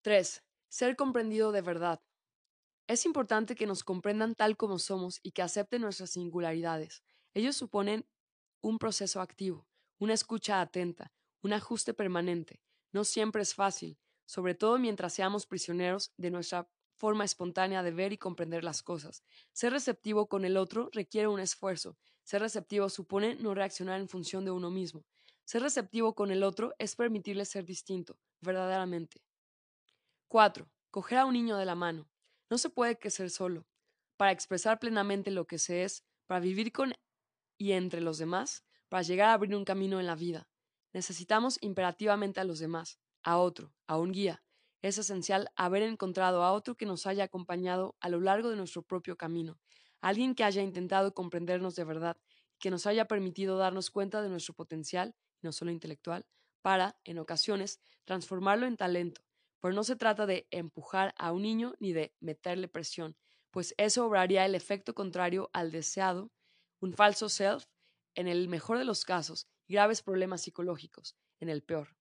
3. 0.00 0.42
Ser 0.70 0.96
comprendido 0.96 1.52
de 1.52 1.60
verdad. 1.60 2.00
Es 2.86 3.04
importante 3.04 3.54
que 3.54 3.66
nos 3.66 3.84
comprendan 3.84 4.34
tal 4.34 4.56
como 4.56 4.78
somos 4.78 5.20
y 5.22 5.32
que 5.32 5.42
acepten 5.42 5.82
nuestras 5.82 6.10
singularidades. 6.10 7.04
Ellos 7.34 7.56
suponen 7.56 8.06
un 8.60 8.78
proceso 8.78 9.20
activo, 9.20 9.66
una 9.98 10.14
escucha 10.14 10.60
atenta, 10.60 11.12
un 11.42 11.52
ajuste 11.52 11.94
permanente. 11.94 12.60
No 12.92 13.04
siempre 13.04 13.42
es 13.42 13.54
fácil, 13.54 13.98
sobre 14.26 14.54
todo 14.54 14.78
mientras 14.78 15.14
seamos 15.14 15.46
prisioneros 15.46 16.12
de 16.16 16.30
nuestra 16.30 16.68
forma 16.94 17.24
espontánea 17.24 17.82
de 17.82 17.92
ver 17.92 18.12
y 18.12 18.18
comprender 18.18 18.62
las 18.62 18.82
cosas. 18.82 19.22
Ser 19.52 19.72
receptivo 19.72 20.28
con 20.28 20.44
el 20.44 20.56
otro 20.56 20.90
requiere 20.92 21.28
un 21.28 21.40
esfuerzo. 21.40 21.96
Ser 22.24 22.42
receptivo 22.42 22.88
supone 22.88 23.36
no 23.36 23.54
reaccionar 23.54 24.00
en 24.00 24.08
función 24.08 24.44
de 24.44 24.50
uno 24.50 24.70
mismo. 24.70 25.04
Ser 25.44 25.62
receptivo 25.62 26.14
con 26.14 26.30
el 26.30 26.42
otro 26.42 26.74
es 26.78 26.96
permitirle 26.96 27.44
ser 27.44 27.64
distinto, 27.64 28.18
verdaderamente. 28.40 29.22
4. 30.28 30.70
Coger 30.90 31.18
a 31.18 31.24
un 31.24 31.32
niño 31.32 31.56
de 31.56 31.64
la 31.64 31.74
mano. 31.74 32.08
No 32.50 32.58
se 32.58 32.70
puede 32.70 32.98
crecer 32.98 33.30
solo. 33.30 33.66
Para 34.16 34.32
expresar 34.32 34.78
plenamente 34.78 35.30
lo 35.30 35.46
que 35.46 35.58
se 35.58 35.84
es, 35.84 36.04
para 36.26 36.40
vivir 36.40 36.70
con 36.70 36.92
y 37.60 37.72
entre 37.72 38.00
los 38.00 38.16
demás, 38.16 38.64
para 38.88 39.02
llegar 39.02 39.28
a 39.28 39.34
abrir 39.34 39.54
un 39.54 39.66
camino 39.66 40.00
en 40.00 40.06
la 40.06 40.14
vida. 40.14 40.48
Necesitamos 40.94 41.58
imperativamente 41.60 42.40
a 42.40 42.44
los 42.44 42.58
demás, 42.58 42.98
a 43.22 43.36
otro, 43.36 43.74
a 43.86 43.98
un 43.98 44.12
guía. 44.12 44.42
Es 44.80 44.96
esencial 44.96 45.50
haber 45.56 45.82
encontrado 45.82 46.42
a 46.42 46.52
otro 46.52 46.78
que 46.78 46.86
nos 46.86 47.06
haya 47.06 47.24
acompañado 47.24 47.98
a 48.00 48.08
lo 48.08 48.18
largo 48.18 48.48
de 48.48 48.56
nuestro 48.56 48.80
propio 48.80 49.18
camino, 49.18 49.60
alguien 50.00 50.34
que 50.34 50.42
haya 50.42 50.62
intentado 50.62 51.12
comprendernos 51.12 51.76
de 51.76 51.84
verdad, 51.84 52.16
que 52.58 52.70
nos 52.70 52.86
haya 52.86 53.04
permitido 53.04 53.58
darnos 53.58 53.90
cuenta 53.90 54.22
de 54.22 54.30
nuestro 54.30 54.54
potencial 54.54 55.14
no 55.42 55.52
solo 55.52 55.70
intelectual, 55.70 56.26
para, 56.62 56.98
en 57.04 57.18
ocasiones, 57.18 57.80
transformarlo 58.06 58.66
en 58.66 58.78
talento. 58.78 59.20
Pero 59.60 59.74
no 59.74 59.84
se 59.84 59.96
trata 59.96 60.24
de 60.24 60.48
empujar 60.50 61.14
a 61.18 61.32
un 61.32 61.42
niño 61.42 61.74
ni 61.78 61.92
de 61.92 62.14
meterle 62.20 62.68
presión, 62.68 63.18
pues 63.50 63.74
eso 63.76 64.06
obraría 64.06 64.46
el 64.46 64.54
efecto 64.54 64.94
contrario 64.94 65.50
al 65.52 65.70
deseado, 65.70 66.30
un 66.80 66.94
falso 66.94 67.28
self, 67.28 67.64
en 68.14 68.26
el 68.26 68.48
mejor 68.48 68.78
de 68.78 68.84
los 68.84 69.04
casos, 69.04 69.46
y 69.66 69.74
graves 69.74 70.02
problemas 70.02 70.42
psicológicos, 70.42 71.16
en 71.38 71.48
el 71.48 71.62
peor. 71.62 71.96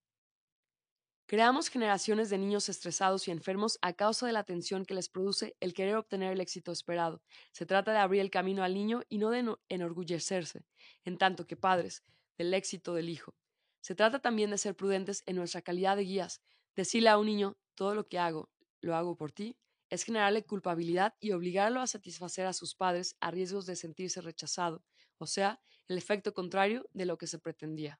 Creamos 1.29 1.69
generaciones 1.69 2.31
de 2.31 2.39
niños 2.39 2.69
estresados 2.69 3.27
y 3.27 3.31
enfermos 3.31 3.77
a 3.83 3.93
causa 3.93 4.25
de 4.25 4.33
la 4.33 4.45
tensión 4.45 4.83
que 4.83 4.95
les 4.95 5.09
produce 5.09 5.55
el 5.59 5.75
querer 5.75 5.95
obtener 5.95 6.33
el 6.33 6.41
éxito 6.41 6.71
esperado. 6.71 7.21
Se 7.51 7.67
trata 7.67 7.91
de 7.91 7.99
abrir 7.99 8.21
el 8.21 8.31
camino 8.31 8.63
al 8.63 8.73
niño 8.73 9.03
y 9.09 9.19
no 9.19 9.29
de 9.29 9.55
enorgullecerse, 9.69 10.65
en 11.05 11.19
tanto 11.19 11.45
que 11.45 11.55
padres, 11.55 12.03
del 12.35 12.51
éxito 12.55 12.95
del 12.95 13.09
hijo. 13.09 13.35
Se 13.79 13.93
trata 13.93 14.19
también 14.19 14.49
de 14.49 14.57
ser 14.57 14.75
prudentes 14.75 15.21
en 15.27 15.35
nuestra 15.35 15.61
calidad 15.61 15.97
de 15.97 16.03
guías. 16.03 16.41
Decirle 16.75 17.09
a 17.09 17.19
un 17.19 17.27
niño, 17.27 17.57
todo 17.75 17.93
lo 17.93 18.07
que 18.07 18.17
hago, 18.17 18.49
lo 18.81 18.95
hago 18.95 19.15
por 19.15 19.31
ti, 19.31 19.55
es 19.89 20.03
generarle 20.03 20.45
culpabilidad 20.45 21.15
y 21.19 21.31
obligarlo 21.31 21.81
a 21.81 21.87
satisfacer 21.87 22.45
a 22.45 22.53
sus 22.53 22.75
padres 22.75 23.15
a 23.19 23.31
riesgos 23.31 23.65
de 23.65 23.75
sentirse 23.75 24.21
rechazado, 24.21 24.83
o 25.17 25.25
sea, 25.25 25.61
el 25.87 25.97
efecto 25.97 26.33
contrario 26.33 26.87
de 26.93 27.05
lo 27.05 27.17
que 27.17 27.27
se 27.27 27.39
pretendía. 27.39 27.99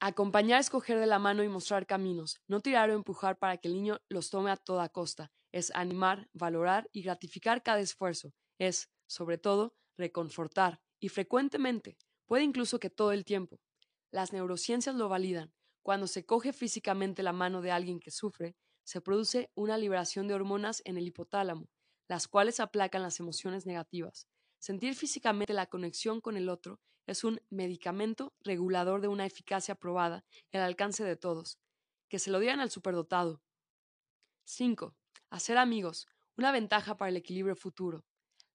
Acompañar, 0.00 0.60
escoger 0.60 0.98
de 0.98 1.06
la 1.06 1.18
mano 1.18 1.42
y 1.42 1.48
mostrar 1.48 1.86
caminos, 1.86 2.40
no 2.48 2.60
tirar 2.60 2.90
o 2.90 2.94
empujar 2.94 3.38
para 3.38 3.56
que 3.58 3.68
el 3.68 3.74
niño 3.74 4.00
los 4.08 4.30
tome 4.30 4.50
a 4.50 4.56
toda 4.56 4.88
costa, 4.88 5.32
es 5.52 5.70
animar, 5.74 6.28
valorar 6.32 6.88
y 6.92 7.02
gratificar 7.02 7.62
cada 7.62 7.80
esfuerzo, 7.80 8.32
es, 8.58 8.90
sobre 9.06 9.38
todo, 9.38 9.76
reconfortar 9.96 10.80
y 10.98 11.08
frecuentemente 11.08 11.98
Puede 12.32 12.44
incluso 12.44 12.78
que 12.78 12.88
todo 12.88 13.12
el 13.12 13.26
tiempo. 13.26 13.60
Las 14.10 14.32
neurociencias 14.32 14.94
lo 14.94 15.10
validan. 15.10 15.52
Cuando 15.82 16.06
se 16.06 16.24
coge 16.24 16.54
físicamente 16.54 17.22
la 17.22 17.34
mano 17.34 17.60
de 17.60 17.70
alguien 17.70 18.00
que 18.00 18.10
sufre, 18.10 18.56
se 18.84 19.00
produce 19.00 19.50
una 19.54 19.78
liberación 19.78 20.28
de 20.28 20.34
hormonas 20.34 20.82
en 20.84 20.96
el 20.96 21.06
hipotálamo, 21.06 21.68
las 22.08 22.28
cuales 22.28 22.60
aplacan 22.60 23.02
las 23.02 23.20
emociones 23.20 23.66
negativas. 23.66 24.26
Sentir 24.58 24.94
físicamente 24.94 25.52
la 25.52 25.66
conexión 25.66 26.20
con 26.20 26.36
el 26.36 26.48
otro 26.48 26.80
es 27.06 27.24
un 27.24 27.40
medicamento 27.50 28.34
regulador 28.40 29.00
de 29.00 29.08
una 29.08 29.26
eficacia 29.26 29.74
probada 29.74 30.24
al 30.52 30.60
alcance 30.60 31.04
de 31.04 31.16
todos. 31.16 31.58
Que 32.08 32.18
se 32.18 32.30
lo 32.30 32.38
digan 32.38 32.60
al 32.60 32.70
superdotado. 32.70 33.42
5. 34.44 34.94
Hacer 35.30 35.58
amigos, 35.58 36.06
una 36.36 36.52
ventaja 36.52 36.96
para 36.96 37.08
el 37.08 37.16
equilibrio 37.16 37.56
futuro. 37.56 38.04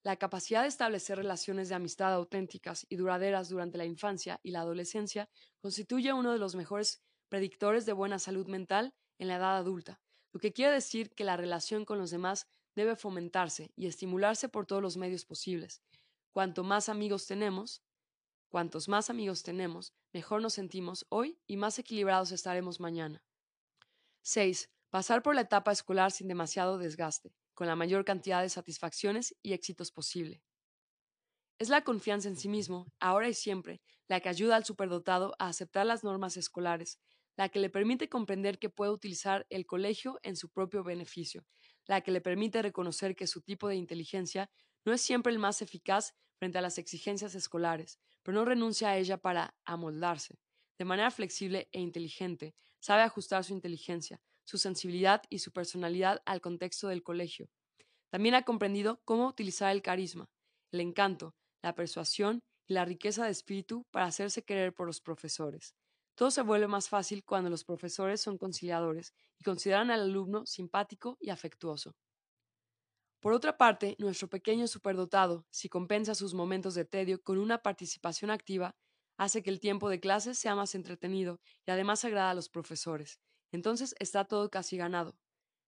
La 0.02 0.16
capacidad 0.16 0.62
de 0.62 0.68
establecer 0.68 1.18
relaciones 1.18 1.68
de 1.68 1.74
amistad 1.74 2.12
auténticas 2.14 2.86
y 2.88 2.96
duraderas 2.96 3.48
durante 3.48 3.78
la 3.78 3.84
infancia 3.84 4.40
y 4.42 4.52
la 4.52 4.60
adolescencia 4.60 5.28
constituye 5.60 6.12
uno 6.12 6.32
de 6.32 6.38
los 6.38 6.54
mejores 6.54 7.02
predictores 7.28 7.84
de 7.84 7.92
buena 7.92 8.18
salud 8.18 8.46
mental 8.46 8.94
en 9.18 9.28
la 9.28 9.36
edad 9.36 9.56
adulta, 9.56 10.00
lo 10.38 10.40
que 10.40 10.52
quiere 10.52 10.72
decir 10.72 11.10
que 11.16 11.24
la 11.24 11.36
relación 11.36 11.84
con 11.84 11.98
los 11.98 12.12
demás 12.12 12.46
debe 12.76 12.94
fomentarse 12.94 13.72
y 13.74 13.88
estimularse 13.88 14.48
por 14.48 14.66
todos 14.66 14.80
los 14.80 14.96
medios 14.96 15.24
posibles. 15.24 15.82
Cuanto 16.30 16.62
más 16.62 16.88
amigos 16.88 17.26
tenemos, 17.26 17.82
cuantos 18.48 18.88
más 18.88 19.10
amigos 19.10 19.42
tenemos, 19.42 19.92
mejor 20.12 20.40
nos 20.40 20.54
sentimos 20.54 21.06
hoy 21.08 21.40
y 21.48 21.56
más 21.56 21.80
equilibrados 21.80 22.30
estaremos 22.30 22.78
mañana. 22.78 23.20
6. 24.22 24.70
Pasar 24.90 25.24
por 25.24 25.34
la 25.34 25.40
etapa 25.40 25.72
escolar 25.72 26.12
sin 26.12 26.28
demasiado 26.28 26.78
desgaste 26.78 27.34
con 27.52 27.66
la 27.66 27.74
mayor 27.74 28.04
cantidad 28.04 28.40
de 28.40 28.48
satisfacciones 28.48 29.34
y 29.42 29.54
éxitos 29.54 29.90
posible. 29.90 30.44
Es 31.58 31.68
la 31.68 31.82
confianza 31.82 32.28
en 32.28 32.36
sí 32.36 32.48
mismo, 32.48 32.92
ahora 33.00 33.28
y 33.28 33.34
siempre, 33.34 33.80
la 34.06 34.20
que 34.20 34.28
ayuda 34.28 34.54
al 34.54 34.64
superdotado 34.64 35.34
a 35.40 35.48
aceptar 35.48 35.84
las 35.84 36.04
normas 36.04 36.36
escolares, 36.36 37.00
la 37.38 37.48
que 37.50 37.60
le 37.60 37.70
permite 37.70 38.08
comprender 38.08 38.58
que 38.58 38.68
puede 38.68 38.90
utilizar 38.90 39.46
el 39.48 39.64
colegio 39.64 40.18
en 40.24 40.34
su 40.34 40.50
propio 40.50 40.82
beneficio, 40.82 41.46
la 41.86 42.00
que 42.00 42.10
le 42.10 42.20
permite 42.20 42.60
reconocer 42.62 43.14
que 43.14 43.28
su 43.28 43.42
tipo 43.42 43.68
de 43.68 43.76
inteligencia 43.76 44.50
no 44.84 44.92
es 44.92 45.00
siempre 45.00 45.32
el 45.32 45.38
más 45.38 45.62
eficaz 45.62 46.14
frente 46.36 46.58
a 46.58 46.62
las 46.62 46.78
exigencias 46.78 47.36
escolares, 47.36 48.00
pero 48.24 48.38
no 48.38 48.44
renuncia 48.44 48.90
a 48.90 48.98
ella 48.98 49.18
para 49.18 49.54
amoldarse. 49.64 50.40
De 50.78 50.84
manera 50.84 51.12
flexible 51.12 51.68
e 51.70 51.80
inteligente, 51.80 52.56
sabe 52.80 53.02
ajustar 53.02 53.44
su 53.44 53.52
inteligencia, 53.52 54.20
su 54.44 54.58
sensibilidad 54.58 55.22
y 55.30 55.38
su 55.38 55.52
personalidad 55.52 56.20
al 56.26 56.40
contexto 56.40 56.88
del 56.88 57.04
colegio. 57.04 57.48
También 58.10 58.34
ha 58.34 58.42
comprendido 58.42 59.00
cómo 59.04 59.28
utilizar 59.28 59.70
el 59.70 59.82
carisma, 59.82 60.28
el 60.72 60.80
encanto, 60.80 61.36
la 61.62 61.76
persuasión 61.76 62.42
y 62.66 62.74
la 62.74 62.84
riqueza 62.84 63.26
de 63.26 63.30
espíritu 63.30 63.86
para 63.92 64.06
hacerse 64.06 64.42
querer 64.42 64.74
por 64.74 64.88
los 64.88 65.00
profesores. 65.00 65.76
Todo 66.18 66.32
se 66.32 66.42
vuelve 66.42 66.66
más 66.66 66.88
fácil 66.88 67.24
cuando 67.24 67.48
los 67.48 67.62
profesores 67.62 68.20
son 68.20 68.38
conciliadores 68.38 69.14
y 69.38 69.44
consideran 69.44 69.92
al 69.92 70.00
alumno 70.00 70.46
simpático 70.46 71.16
y 71.20 71.30
afectuoso. 71.30 71.94
Por 73.20 73.32
otra 73.32 73.56
parte, 73.56 73.94
nuestro 74.00 74.26
pequeño 74.28 74.66
superdotado, 74.66 75.46
si 75.50 75.68
compensa 75.68 76.16
sus 76.16 76.34
momentos 76.34 76.74
de 76.74 76.84
tedio 76.84 77.22
con 77.22 77.38
una 77.38 77.58
participación 77.62 78.32
activa, 78.32 78.74
hace 79.16 79.44
que 79.44 79.50
el 79.50 79.60
tiempo 79.60 79.88
de 79.88 80.00
clases 80.00 80.36
sea 80.36 80.56
más 80.56 80.74
entretenido 80.74 81.40
y 81.64 81.70
además 81.70 82.04
agrada 82.04 82.30
a 82.30 82.34
los 82.34 82.48
profesores. 82.48 83.20
Entonces 83.52 83.94
está 84.00 84.24
todo 84.24 84.50
casi 84.50 84.76
ganado. 84.76 85.16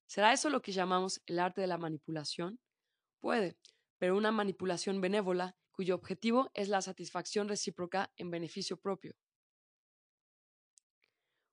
¿Será 0.08 0.32
eso 0.32 0.50
lo 0.50 0.62
que 0.62 0.72
llamamos 0.72 1.22
el 1.26 1.38
arte 1.38 1.60
de 1.60 1.68
la 1.68 1.78
manipulación? 1.78 2.58
Puede, 3.20 3.56
pero 3.98 4.16
una 4.16 4.32
manipulación 4.32 5.00
benévola 5.00 5.56
cuyo 5.70 5.94
objetivo 5.94 6.50
es 6.54 6.68
la 6.68 6.82
satisfacción 6.82 7.48
recíproca 7.48 8.12
en 8.16 8.32
beneficio 8.32 8.76
propio. 8.80 9.14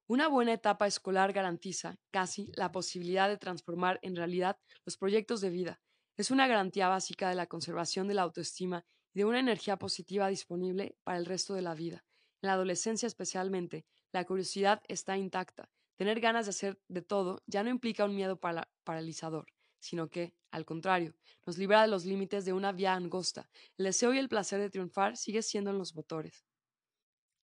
Una 0.10 0.30
buena 0.30 0.54
etapa 0.54 0.88
escolar 0.88 1.34
garantiza, 1.34 2.00
casi, 2.12 2.50
la 2.56 2.72
posibilidad 2.72 3.28
de 3.28 3.36
transformar 3.36 4.00
en 4.02 4.16
realidad 4.16 4.58
los 4.86 4.96
proyectos 4.96 5.42
de 5.42 5.50
vida. 5.50 5.82
Es 6.16 6.32
una 6.32 6.48
garantía 6.48 6.88
básica 6.88 7.28
de 7.28 7.36
la 7.36 7.48
conservación 7.48 8.08
de 8.08 8.14
la 8.14 8.22
autoestima 8.22 8.86
y 9.14 9.20
de 9.20 9.26
una 9.26 9.42
energía 9.42 9.76
positiva 9.76 10.30
disponible 10.30 10.96
para 11.04 11.18
el 11.18 11.26
resto 11.26 11.56
de 11.56 11.62
la 11.62 11.76
vida. 11.76 12.06
En 12.42 12.48
la 12.48 12.54
adolescencia 12.54 13.06
especialmente, 13.06 13.86
la 14.14 14.24
curiosidad 14.24 14.82
está 14.88 15.18
intacta. 15.18 15.70
Tener 15.98 16.22
ganas 16.22 16.46
de 16.46 16.52
hacer 16.52 16.80
de 16.88 17.02
todo 17.02 17.44
ya 17.46 17.62
no 17.64 17.70
implica 17.70 18.06
un 18.06 18.16
miedo 18.16 18.40
paralizador, 18.86 19.48
sino 19.80 20.10
que, 20.10 20.34
al 20.52 20.64
contrario, 20.64 21.16
nos 21.46 21.58
libra 21.58 21.82
de 21.82 21.90
los 21.90 22.06
límites 22.06 22.46
de 22.46 22.54
una 22.54 22.72
vía 22.72 22.94
angosta. 22.94 23.50
El 23.78 23.84
deseo 23.84 24.14
y 24.14 24.20
el 24.20 24.30
placer 24.30 24.62
de 24.62 24.70
triunfar 24.70 25.18
sigue 25.18 25.42
siendo 25.42 25.72
en 25.72 25.78
los 25.78 25.96
motores. 25.96 26.46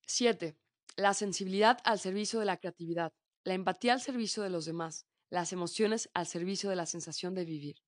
7. 0.07 0.57
La 0.97 1.13
sensibilidad 1.13 1.79
al 1.83 1.99
servicio 1.99 2.39
de 2.39 2.47
la 2.47 2.57
creatividad, 2.57 3.13
la 3.43 3.55
empatía 3.55 3.95
al 3.95 4.01
servicio 4.01 4.45
de 4.45 4.51
los 4.51 4.65
demás, 4.65 5.09
las 5.29 5.53
emociones 5.53 6.09
al 6.15 6.29
servicio 6.29 6.71
de 6.71 6.77
la 6.77 6.87
sensación 6.87 7.35
de 7.35 7.45
vivir. 7.45 7.83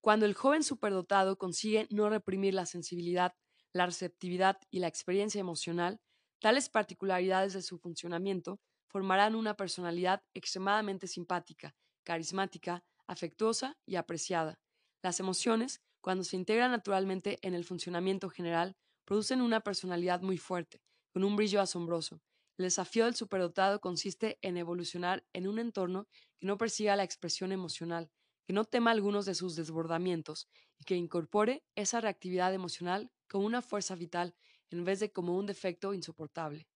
Cuando 0.00 0.26
el 0.26 0.34
joven 0.34 0.64
superdotado 0.64 1.38
consigue 1.38 1.86
no 1.90 2.10
reprimir 2.10 2.52
la 2.52 2.66
sensibilidad, 2.66 3.36
la 3.72 3.86
receptividad 3.86 4.58
y 4.72 4.80
la 4.80 4.88
experiencia 4.88 5.40
emocional, 5.40 6.00
tales 6.40 6.68
particularidades 6.68 7.52
de 7.52 7.62
su 7.62 7.78
funcionamiento 7.78 8.58
formarán 8.88 9.36
una 9.36 9.54
personalidad 9.54 10.20
extremadamente 10.34 11.06
simpática, 11.06 11.76
carismática, 12.02 12.82
afectuosa 13.06 13.78
y 13.86 13.94
apreciada. 13.94 14.58
Las 15.00 15.20
emociones, 15.20 15.80
cuando 16.00 16.24
se 16.24 16.34
integran 16.34 16.72
naturalmente 16.72 17.38
en 17.42 17.54
el 17.54 17.64
funcionamiento 17.64 18.30
general, 18.30 18.76
producen 19.04 19.40
una 19.40 19.60
personalidad 19.60 20.22
muy 20.22 20.38
fuerte, 20.38 20.82
con 21.14 21.22
un 21.22 21.36
brillo 21.36 21.60
asombroso. 21.60 22.20
El 22.58 22.64
desafío 22.64 23.04
del 23.04 23.14
superdotado 23.14 23.80
consiste 23.80 24.36
en 24.42 24.56
evolucionar 24.56 25.24
en 25.32 25.46
un 25.46 25.60
entorno 25.60 26.08
que 26.40 26.46
no 26.46 26.58
persiga 26.58 26.96
la 26.96 27.04
expresión 27.04 27.52
emocional, 27.52 28.10
que 28.48 28.52
no 28.52 28.64
tema 28.64 28.90
algunos 28.90 29.24
de 29.24 29.36
sus 29.36 29.54
desbordamientos 29.54 30.48
y 30.76 30.84
que 30.84 30.96
incorpore 30.96 31.62
esa 31.76 32.00
reactividad 32.00 32.52
emocional 32.52 33.12
como 33.28 33.46
una 33.46 33.62
fuerza 33.62 33.94
vital 33.94 34.34
en 34.70 34.84
vez 34.84 34.98
de 34.98 35.12
como 35.12 35.36
un 35.38 35.46
defecto 35.46 35.94
insoportable. 35.94 36.66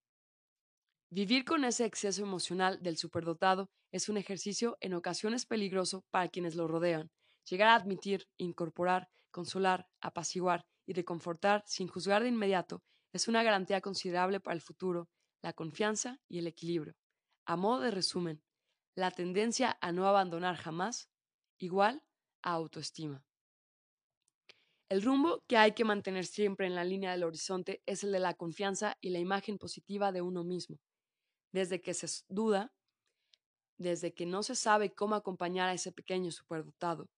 Vivir 1.11 1.45
con 1.45 1.65
ese 1.65 1.85
exceso 1.85 2.23
emocional 2.23 2.81
del 2.81 2.97
superdotado 2.97 3.71
es 3.91 4.09
un 4.09 4.19
ejercicio 4.19 4.77
en 4.81 4.95
ocasiones 4.95 5.47
peligroso 5.47 6.05
para 6.13 6.29
quienes 6.29 6.55
lo 6.55 6.69
rodean. 6.69 7.11
Llegar 7.51 7.71
a 7.71 7.75
admitir, 7.75 8.29
incorporar, 8.37 9.09
consolar, 9.33 9.89
apaciguar 10.01 10.65
y 10.87 10.93
reconfortar 10.93 11.65
sin 11.67 11.89
juzgar 11.89 12.23
de 12.23 12.29
inmediato 12.29 12.85
es 13.13 13.29
una 13.29 13.43
garantía 13.43 13.81
considerable 13.81 14.41
para 14.41 14.55
el 14.55 14.61
futuro, 14.61 15.09
la 15.43 15.53
confianza 15.53 16.21
y 16.29 16.39
el 16.39 16.47
equilibrio. 16.47 16.95
A 17.47 17.57
modo 17.57 17.81
de 17.81 17.91
resumen, 17.91 18.43
la 18.95 19.11
tendencia 19.11 19.79
a 19.81 19.93
no 19.93 20.07
abandonar 20.07 20.57
jamás 20.57 21.09
igual 21.59 22.03
a 22.43 22.53
autoestima. 22.53 23.25
El 24.89 25.03
rumbo 25.03 25.45
que 25.47 25.57
hay 25.59 25.73
que 25.73 25.85
mantener 25.85 26.25
siempre 26.25 26.67
en 26.67 26.75
la 26.75 26.85
línea 26.85 27.11
del 27.11 27.25
horizonte 27.25 27.83
es 27.85 28.05
el 28.05 28.13
de 28.13 28.21
la 28.21 28.35
confianza 28.35 28.97
y 29.01 29.11
la 29.11 29.19
imagen 29.19 29.59
positiva 29.59 30.13
de 30.13 30.23
uno 30.23 30.45
mismo. 30.45 30.79
Desde 31.53 31.81
que 31.83 31.93
se 31.93 32.07
duda, 32.29 32.73
desde 33.79 34.15
que 34.15 34.27
no 34.27 34.43
se 34.43 34.55
sabe 34.55 34.95
cómo 34.95 35.15
acompañar 35.15 35.69
a 35.69 35.75
ese 35.75 35.93
pequeño 35.93 36.31
superdotado, 36.31 37.11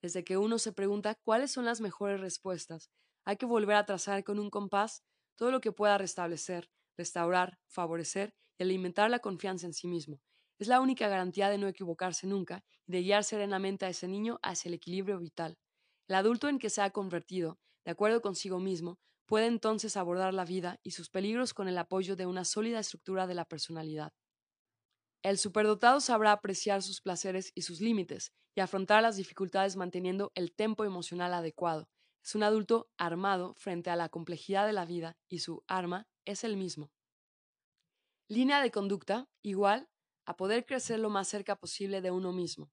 desde 0.00 0.24
que 0.24 0.38
uno 0.38 0.58
se 0.58 0.72
pregunta 0.72 1.16
cuáles 1.16 1.50
son 1.50 1.64
las 1.64 1.80
mejores 1.80 2.20
respuestas, 2.20 2.90
hay 3.24 3.36
que 3.36 3.46
volver 3.46 3.76
a 3.76 3.84
trazar 3.84 4.24
con 4.24 4.38
un 4.38 4.48
compás 4.48 5.02
todo 5.38 5.52
lo 5.52 5.60
que 5.60 5.70
pueda 5.70 5.96
restablecer, 5.96 6.68
restaurar, 6.96 7.58
favorecer 7.68 8.34
y 8.58 8.64
alimentar 8.64 9.08
la 9.08 9.20
confianza 9.20 9.66
en 9.66 9.72
sí 9.72 9.86
mismo. 9.86 10.20
Es 10.58 10.66
la 10.66 10.80
única 10.80 11.06
garantía 11.08 11.48
de 11.48 11.58
no 11.58 11.68
equivocarse 11.68 12.26
nunca 12.26 12.64
y 12.86 12.92
de 12.92 13.02
guiar 13.02 13.22
serenamente 13.22 13.86
a 13.86 13.88
ese 13.88 14.08
niño 14.08 14.40
hacia 14.42 14.68
el 14.68 14.74
equilibrio 14.74 15.18
vital. 15.20 15.56
El 16.08 16.16
adulto 16.16 16.48
en 16.48 16.58
que 16.58 16.70
se 16.70 16.82
ha 16.82 16.90
convertido, 16.90 17.60
de 17.84 17.92
acuerdo 17.92 18.20
consigo 18.20 18.58
mismo, 18.58 18.98
puede 19.26 19.46
entonces 19.46 19.96
abordar 19.96 20.34
la 20.34 20.44
vida 20.44 20.80
y 20.82 20.90
sus 20.90 21.08
peligros 21.08 21.54
con 21.54 21.68
el 21.68 21.78
apoyo 21.78 22.16
de 22.16 22.26
una 22.26 22.44
sólida 22.44 22.80
estructura 22.80 23.28
de 23.28 23.34
la 23.34 23.44
personalidad. 23.44 24.12
El 25.22 25.38
superdotado 25.38 26.00
sabrá 26.00 26.32
apreciar 26.32 26.82
sus 26.82 27.00
placeres 27.00 27.52
y 27.54 27.62
sus 27.62 27.80
límites 27.80 28.32
y 28.56 28.60
afrontar 28.60 29.02
las 29.02 29.16
dificultades 29.16 29.76
manteniendo 29.76 30.32
el 30.34 30.52
tempo 30.52 30.84
emocional 30.84 31.32
adecuado, 31.32 31.88
es 32.22 32.34
un 32.34 32.42
adulto 32.42 32.90
armado 32.96 33.54
frente 33.54 33.90
a 33.90 33.96
la 33.96 34.08
complejidad 34.08 34.66
de 34.66 34.72
la 34.72 34.84
vida 34.84 35.16
y 35.28 35.38
su 35.38 35.64
arma 35.66 36.08
es 36.24 36.44
el 36.44 36.56
mismo. 36.56 36.90
Línea 38.28 38.60
de 38.60 38.70
conducta 38.70 39.28
igual 39.42 39.88
a 40.26 40.36
poder 40.36 40.66
crecer 40.66 40.98
lo 40.98 41.08
más 41.08 41.28
cerca 41.28 41.56
posible 41.56 42.02
de 42.02 42.10
uno 42.10 42.32
mismo, 42.32 42.70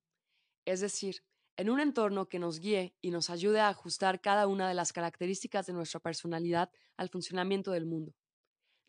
es 0.65 0.81
decir, 0.81 1.23
en 1.57 1.69
un 1.69 1.79
entorno 1.79 2.27
que 2.27 2.39
nos 2.39 2.59
guíe 2.59 2.93
y 3.01 3.11
nos 3.11 3.29
ayude 3.29 3.61
a 3.61 3.69
ajustar 3.69 4.19
cada 4.19 4.47
una 4.47 4.67
de 4.67 4.73
las 4.73 4.91
características 4.91 5.65
de 5.65 5.73
nuestra 5.73 6.01
personalidad 6.01 6.69
al 6.97 7.09
funcionamiento 7.09 7.71
del 7.71 7.85
mundo. 7.85 8.13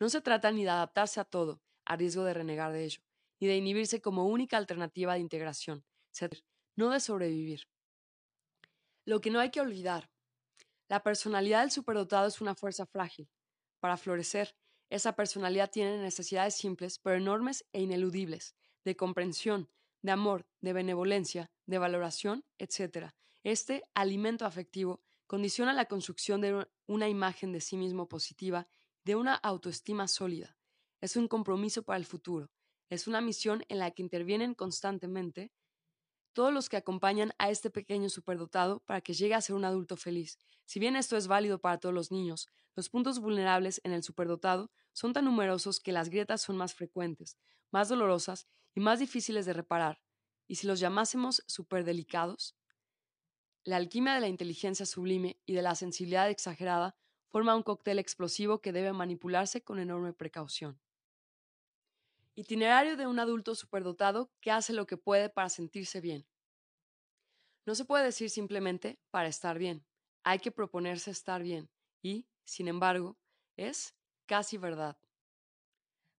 No 0.00 0.08
se 0.08 0.20
trata 0.20 0.50
ni 0.50 0.64
de 0.64 0.70
adaptarse 0.70 1.20
a 1.20 1.24
todo, 1.24 1.62
a 1.84 1.96
riesgo 1.96 2.24
de 2.24 2.34
renegar 2.34 2.72
de 2.72 2.84
ello, 2.84 3.02
ni 3.40 3.46
de 3.46 3.56
inhibirse 3.56 4.00
como 4.00 4.26
única 4.26 4.56
alternativa 4.56 5.14
de 5.14 5.20
integración, 5.20 5.84
no 6.74 6.90
de 6.90 7.00
sobrevivir. 7.00 7.68
Lo 9.04 9.20
que 9.20 9.30
no 9.30 9.38
hay 9.38 9.50
que 9.50 9.60
olvidar 9.60 10.10
la 10.88 11.02
personalidad 11.02 11.62
del 11.62 11.70
superdotado 11.70 12.28
es 12.28 12.40
una 12.40 12.54
fuerza 12.54 12.86
frágil. 12.86 13.28
Para 13.80 13.96
florecer, 13.96 14.56
esa 14.88 15.16
personalidad 15.16 15.70
tiene 15.70 15.98
necesidades 15.98 16.54
simples 16.54 16.98
pero 16.98 17.16
enormes 17.16 17.66
e 17.72 17.80
ineludibles, 17.80 18.54
de 18.84 18.96
comprensión, 18.96 19.68
de 20.02 20.12
amor, 20.12 20.46
de 20.60 20.72
benevolencia, 20.72 21.50
de 21.66 21.78
valoración, 21.78 22.44
etc. 22.58 23.10
Este 23.42 23.82
alimento 23.94 24.46
afectivo 24.46 25.02
condiciona 25.26 25.72
la 25.72 25.86
construcción 25.86 26.40
de 26.40 26.66
una 26.86 27.08
imagen 27.08 27.52
de 27.52 27.60
sí 27.60 27.76
mismo 27.76 28.08
positiva, 28.08 28.68
de 29.04 29.16
una 29.16 29.34
autoestima 29.34 30.06
sólida. 30.06 30.56
Es 31.00 31.16
un 31.16 31.26
compromiso 31.26 31.82
para 31.82 31.98
el 31.98 32.06
futuro. 32.06 32.50
Es 32.88 33.08
una 33.08 33.20
misión 33.20 33.64
en 33.68 33.80
la 33.80 33.90
que 33.90 34.02
intervienen 34.02 34.54
constantemente 34.54 35.50
todos 36.36 36.52
los 36.52 36.68
que 36.68 36.76
acompañan 36.76 37.32
a 37.38 37.48
este 37.48 37.70
pequeño 37.70 38.10
superdotado 38.10 38.80
para 38.80 39.00
que 39.00 39.14
llegue 39.14 39.32
a 39.32 39.40
ser 39.40 39.56
un 39.56 39.64
adulto 39.64 39.96
feliz. 39.96 40.38
Si 40.66 40.78
bien 40.78 40.94
esto 40.94 41.16
es 41.16 41.28
válido 41.28 41.58
para 41.62 41.80
todos 41.80 41.94
los 41.94 42.12
niños, 42.12 42.50
los 42.74 42.90
puntos 42.90 43.20
vulnerables 43.20 43.80
en 43.84 43.92
el 43.92 44.02
superdotado 44.02 44.70
son 44.92 45.14
tan 45.14 45.24
numerosos 45.24 45.80
que 45.80 45.92
las 45.92 46.10
grietas 46.10 46.42
son 46.42 46.58
más 46.58 46.74
frecuentes, 46.74 47.38
más 47.70 47.88
dolorosas 47.88 48.46
y 48.74 48.80
más 48.80 48.98
difíciles 48.98 49.46
de 49.46 49.54
reparar. 49.54 50.02
¿Y 50.46 50.56
si 50.56 50.66
los 50.66 50.78
llamásemos 50.78 51.42
superdelicados? 51.46 52.54
La 53.64 53.76
alquimia 53.76 54.12
de 54.12 54.20
la 54.20 54.28
inteligencia 54.28 54.84
sublime 54.84 55.40
y 55.46 55.54
de 55.54 55.62
la 55.62 55.74
sensibilidad 55.74 56.28
exagerada 56.28 56.96
forma 57.28 57.56
un 57.56 57.62
cóctel 57.62 57.98
explosivo 57.98 58.60
que 58.60 58.72
debe 58.72 58.92
manipularse 58.92 59.62
con 59.62 59.78
enorme 59.78 60.12
precaución. 60.12 60.78
Itinerario 62.38 62.98
de 62.98 63.06
un 63.06 63.18
adulto 63.18 63.54
superdotado 63.54 64.30
que 64.42 64.50
hace 64.50 64.74
lo 64.74 64.86
que 64.86 64.98
puede 64.98 65.30
para 65.30 65.48
sentirse 65.48 66.02
bien. 66.02 66.28
No 67.64 67.74
se 67.74 67.86
puede 67.86 68.04
decir 68.04 68.28
simplemente 68.28 69.00
para 69.10 69.26
estar 69.26 69.58
bien. 69.58 69.86
Hay 70.22 70.38
que 70.40 70.52
proponerse 70.52 71.10
estar 71.10 71.42
bien. 71.42 71.70
y, 72.02 72.28
sin 72.44 72.68
embargo, 72.68 73.16
es 73.56 73.96
casi 74.26 74.58
verdad. 74.58 74.98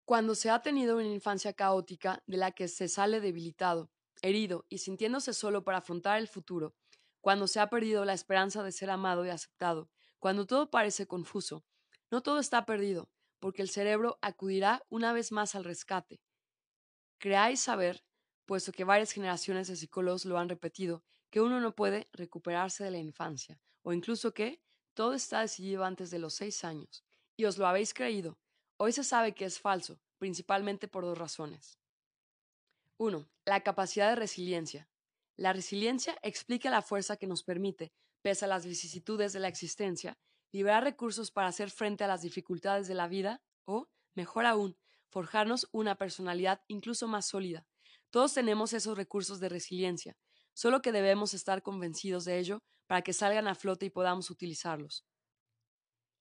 Cuando 0.05 0.33
se 0.33 0.49
ha 0.49 0.61
tenido 0.61 0.95
una 0.95 1.05
infancia 1.05 1.53
caótica 1.53 2.23
de 2.25 2.37
la 2.37 2.51
que 2.51 2.67
se 2.67 2.87
sale 2.87 3.21
debilitado, 3.21 3.91
herido 4.23 4.65
y 4.69 4.79
sintiéndose 4.79 5.33
solo 5.33 5.63
para 5.63 5.77
afrontar 5.77 6.17
el 6.17 6.27
futuro, 6.27 6.75
cuando 7.21 7.47
se 7.47 7.59
ha 7.59 7.69
perdido 7.69 8.05
la 8.05 8.13
esperanza 8.13 8.63
de 8.63 8.71
ser 8.71 8.89
amado 8.89 9.23
y 9.23 9.29
aceptado, 9.29 9.91
cuando 10.17 10.47
todo 10.47 10.71
parece 10.71 11.07
confuso, 11.07 11.63
no 12.09 12.23
todo 12.23 12.39
está 12.39 12.65
perdido, 12.65 13.11
porque 13.39 13.61
el 13.61 13.69
cerebro 13.69 14.17
acudirá 14.21 14.83
una 14.89 15.13
vez 15.13 15.31
más 15.31 15.55
al 15.55 15.63
rescate. 15.63 16.21
Creáis 17.19 17.59
saber, 17.59 18.03
puesto 18.45 18.71
que 18.71 18.83
varias 18.83 19.11
generaciones 19.11 19.67
de 19.67 19.75
psicólogos 19.75 20.25
lo 20.25 20.37
han 20.37 20.49
repetido, 20.49 21.03
que 21.29 21.41
uno 21.41 21.59
no 21.59 21.75
puede 21.75 22.07
recuperarse 22.13 22.83
de 22.83 22.91
la 22.91 22.99
infancia, 22.99 23.59
o 23.83 23.93
incluso 23.93 24.33
que 24.33 24.61
todo 24.93 25.13
está 25.13 25.41
decidido 25.41 25.83
antes 25.83 26.09
de 26.09 26.19
los 26.19 26.33
seis 26.33 26.63
años. 26.63 27.03
Y 27.35 27.45
os 27.45 27.57
lo 27.57 27.67
habéis 27.67 27.93
creído. 27.93 28.39
Hoy 28.77 28.91
se 28.91 29.03
sabe 29.03 29.33
que 29.33 29.45
es 29.45 29.59
falso, 29.59 29.99
principalmente 30.17 30.87
por 30.87 31.03
dos 31.03 31.17
razones. 31.17 31.77
1. 32.97 33.29
La 33.45 33.61
capacidad 33.61 34.09
de 34.09 34.15
resiliencia. 34.15 34.89
La 35.35 35.53
resiliencia 35.53 36.17
explica 36.23 36.71
la 36.71 36.81
fuerza 36.81 37.17
que 37.17 37.27
nos 37.27 37.43
permite, 37.43 37.91
pese 38.23 38.45
a 38.45 38.47
las 38.47 38.65
vicisitudes 38.65 39.33
de 39.33 39.39
la 39.39 39.47
existencia, 39.47 40.17
liberar 40.51 40.83
recursos 40.83 41.31
para 41.31 41.47
hacer 41.47 41.69
frente 41.69 42.03
a 42.03 42.07
las 42.07 42.21
dificultades 42.21 42.87
de 42.87 42.95
la 42.95 43.07
vida 43.07 43.41
o, 43.65 43.89
mejor 44.15 44.45
aún, 44.45 44.77
forjarnos 45.09 45.67
una 45.71 45.95
personalidad 45.95 46.61
incluso 46.67 47.07
más 47.07 47.25
sólida. 47.25 47.65
Todos 48.09 48.33
tenemos 48.33 48.73
esos 48.73 48.97
recursos 48.97 49.39
de 49.39 49.49
resiliencia, 49.49 50.17
solo 50.53 50.81
que 50.81 50.91
debemos 50.91 51.33
estar 51.33 51.61
convencidos 51.61 52.25
de 52.25 52.39
ello 52.39 52.63
para 52.87 53.01
que 53.01 53.13
salgan 53.13 53.47
a 53.47 53.55
flote 53.55 53.85
y 53.85 53.89
podamos 53.89 54.29
utilizarlos. 54.29 55.05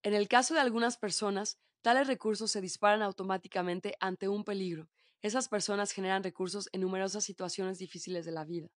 En 0.02 0.14
el 0.14 0.28
caso 0.28 0.54
de 0.54 0.60
algunas 0.60 0.98
personas, 0.98 1.58
tales 1.82 2.06
recursos 2.06 2.50
se 2.50 2.60
disparan 2.60 3.02
automáticamente 3.02 3.96
ante 4.00 4.28
un 4.28 4.44
peligro. 4.44 4.88
Esas 5.22 5.48
personas 5.48 5.92
generan 5.92 6.22
recursos 6.22 6.68
en 6.72 6.82
numerosas 6.82 7.24
situaciones 7.24 7.78
difíciles 7.78 8.24
de 8.24 8.32
la 8.32 8.44
vida. 8.44 8.68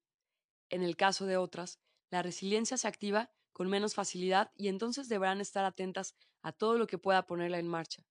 En 0.71 0.83
el 0.83 0.97
caso 0.97 1.27
de 1.27 1.37
otras, 1.37 1.81
la 2.11 2.23
resiliencia 2.23 2.77
se 2.77 2.89
activa 2.89 3.31
con 3.61 3.69
menos 3.69 3.95
facilidad 3.95 4.51
y 4.57 4.69
entonces 4.69 5.11
deberán 5.11 5.43
estar 5.43 5.67
atentas 5.67 6.15
a 6.41 6.51
todo 6.51 6.79
lo 6.79 6.87
que 6.87 6.97
pueda 6.97 7.27
ponerla 7.27 7.59
en 7.59 7.69
marcha. 7.69 8.07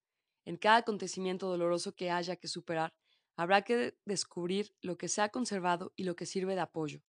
En 0.46 0.58
cada 0.58 0.76
acontecimiento 0.76 1.48
doloroso 1.48 1.96
que 1.96 2.12
haya 2.12 2.36
que 2.36 2.48
superar, 2.48 2.94
habrá 3.36 3.64
que 3.64 3.98
descubrir 4.06 4.76
lo 4.84 5.00
que 5.00 5.08
se 5.08 5.24
ha 5.24 5.30
conservado 5.30 5.92
y 5.96 6.04
lo 6.04 6.16
que 6.16 6.28
sirve 6.28 6.54
de 6.54 6.62
apoyo. 6.62 7.02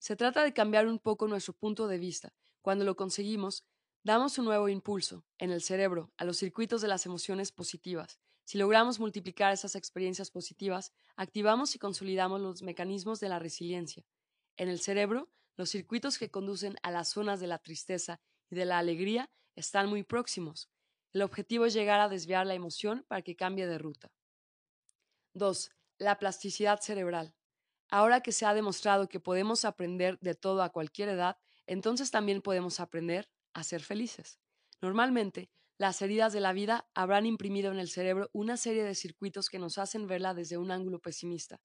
Se 0.00 0.16
trata 0.16 0.42
de 0.42 0.52
cambiar 0.52 0.88
un 0.88 0.98
poco 0.98 1.28
nuestro 1.28 1.52
punto 1.52 1.86
de 1.86 1.98
vista. 1.98 2.34
Cuando 2.60 2.84
lo 2.84 2.96
conseguimos, 2.96 3.64
damos 4.02 4.36
un 4.36 4.46
nuevo 4.46 4.68
impulso 4.68 5.24
en 5.38 5.52
el 5.52 5.62
cerebro 5.62 6.10
a 6.16 6.24
los 6.24 6.38
circuitos 6.38 6.82
de 6.82 6.88
las 6.88 7.06
emociones 7.06 7.52
positivas. 7.52 8.18
Si 8.44 8.58
logramos 8.58 8.98
multiplicar 8.98 9.52
esas 9.52 9.76
experiencias 9.76 10.32
positivas, 10.32 10.92
activamos 11.14 11.76
y 11.76 11.78
consolidamos 11.78 12.40
los 12.40 12.62
mecanismos 12.62 13.20
de 13.20 13.28
la 13.28 13.38
resiliencia. 13.38 14.04
En 14.56 14.68
el 14.68 14.80
cerebro 14.80 15.30
los 15.56 15.70
circuitos 15.70 16.18
que 16.18 16.30
conducen 16.30 16.76
a 16.82 16.90
las 16.90 17.08
zonas 17.08 17.40
de 17.40 17.46
la 17.46 17.58
tristeza 17.58 18.20
y 18.50 18.56
de 18.56 18.64
la 18.64 18.78
alegría 18.78 19.30
están 19.54 19.88
muy 19.88 20.02
próximos. 20.02 20.70
El 21.12 21.22
objetivo 21.22 21.66
es 21.66 21.74
llegar 21.74 22.00
a 22.00 22.08
desviar 22.08 22.46
la 22.46 22.54
emoción 22.54 23.04
para 23.08 23.22
que 23.22 23.36
cambie 23.36 23.66
de 23.66 23.78
ruta. 23.78 24.12
2. 25.32 25.70
La 25.98 26.18
plasticidad 26.18 26.80
cerebral. 26.80 27.34
Ahora 27.88 28.20
que 28.20 28.32
se 28.32 28.44
ha 28.44 28.54
demostrado 28.54 29.08
que 29.08 29.20
podemos 29.20 29.64
aprender 29.64 30.18
de 30.20 30.34
todo 30.34 30.62
a 30.62 30.70
cualquier 30.70 31.08
edad, 31.08 31.38
entonces 31.66 32.10
también 32.10 32.42
podemos 32.42 32.80
aprender 32.80 33.30
a 33.54 33.62
ser 33.64 33.82
felices. 33.82 34.38
Normalmente, 34.80 35.50
las 35.78 36.00
heridas 36.02 36.32
de 36.32 36.40
la 36.40 36.52
vida 36.52 36.88
habrán 36.94 37.26
imprimido 37.26 37.70
en 37.70 37.78
el 37.78 37.88
cerebro 37.88 38.30
una 38.32 38.56
serie 38.56 38.82
de 38.82 38.94
circuitos 38.94 39.48
que 39.48 39.58
nos 39.58 39.78
hacen 39.78 40.06
verla 40.06 40.34
desde 40.34 40.58
un 40.58 40.70
ángulo 40.70 41.00
pesimista. 41.00 41.60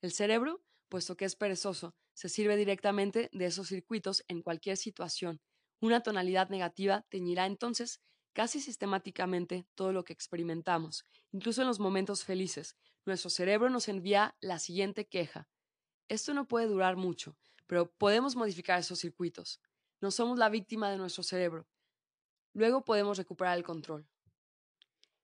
El 0.00 0.12
cerebro, 0.12 0.62
puesto 0.88 1.16
que 1.16 1.24
es 1.24 1.36
perezoso, 1.36 1.94
se 2.14 2.28
sirve 2.28 2.56
directamente 2.56 3.28
de 3.32 3.46
esos 3.46 3.68
circuitos 3.68 4.24
en 4.28 4.42
cualquier 4.42 4.76
situación. 4.76 5.40
Una 5.80 6.02
tonalidad 6.02 6.48
negativa 6.48 7.06
teñirá 7.08 7.46
entonces 7.46 8.00
casi 8.32 8.60
sistemáticamente 8.60 9.66
todo 9.74 9.92
lo 9.92 10.04
que 10.04 10.12
experimentamos, 10.12 11.06
incluso 11.32 11.62
en 11.62 11.68
los 11.68 11.80
momentos 11.80 12.24
felices. 12.24 12.76
Nuestro 13.04 13.30
cerebro 13.30 13.70
nos 13.70 13.88
envía 13.88 14.36
la 14.40 14.58
siguiente 14.58 15.06
queja. 15.06 15.48
Esto 16.08 16.34
no 16.34 16.46
puede 16.48 16.66
durar 16.66 16.96
mucho, 16.96 17.36
pero 17.66 17.90
podemos 17.92 18.36
modificar 18.36 18.78
esos 18.78 18.98
circuitos. 18.98 19.60
No 20.00 20.10
somos 20.10 20.38
la 20.38 20.48
víctima 20.48 20.90
de 20.90 20.96
nuestro 20.96 21.22
cerebro. 21.22 21.66
Luego 22.52 22.84
podemos 22.84 23.18
recuperar 23.18 23.56
el 23.56 23.64
control. 23.64 24.08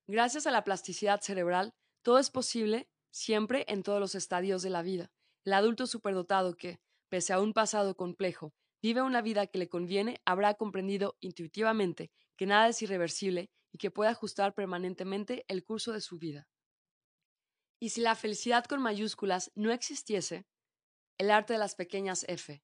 Gracias 0.07 0.46
a 0.46 0.50
la 0.50 0.64
plasticidad 0.64 1.20
cerebral, 1.20 1.74
todo 2.03 2.18
es 2.18 2.31
posible 2.31 2.88
siempre 3.11 3.64
en 3.68 3.83
todos 3.83 4.00
los 4.00 4.14
estadios 4.14 4.62
de 4.62 4.70
la 4.70 4.83
vida. 4.83 5.11
El 5.44 5.52
adulto 5.52 5.87
superdotado 5.87 6.57
que, 6.57 6.80
pese 7.09 7.33
a 7.33 7.40
un 7.40 7.52
pasado 7.52 7.96
complejo, 7.96 8.54
vive 8.83 9.02
una 9.02 9.22
vida 9.22 9.46
que 9.46 9.59
le 9.59 9.68
conviene, 9.68 10.20
habrá 10.24 10.54
comprendido 10.54 11.16
intuitivamente 11.20 12.11
que 12.37 12.46
nada 12.46 12.68
es 12.68 12.83
irreversible 12.83 13.50
y 13.72 13.78
que 13.78 13.90
puede 13.90 14.11
ajustar 14.11 14.54
permanentemente 14.54 15.44
el 15.48 15.64
curso 15.64 15.92
de 15.92 16.00
su 16.00 16.18
vida. 16.18 16.48
Y 17.80 17.90
si 17.90 18.00
la 18.00 18.14
felicidad 18.14 18.64
con 18.64 18.80
mayúsculas 18.80 19.52
no 19.54 19.72
existiese, 19.72 20.46
el 21.18 21.30
arte 21.30 21.52
de 21.52 21.59
las 21.59 21.74
pequeñas 21.74 22.24
F. 22.28 22.62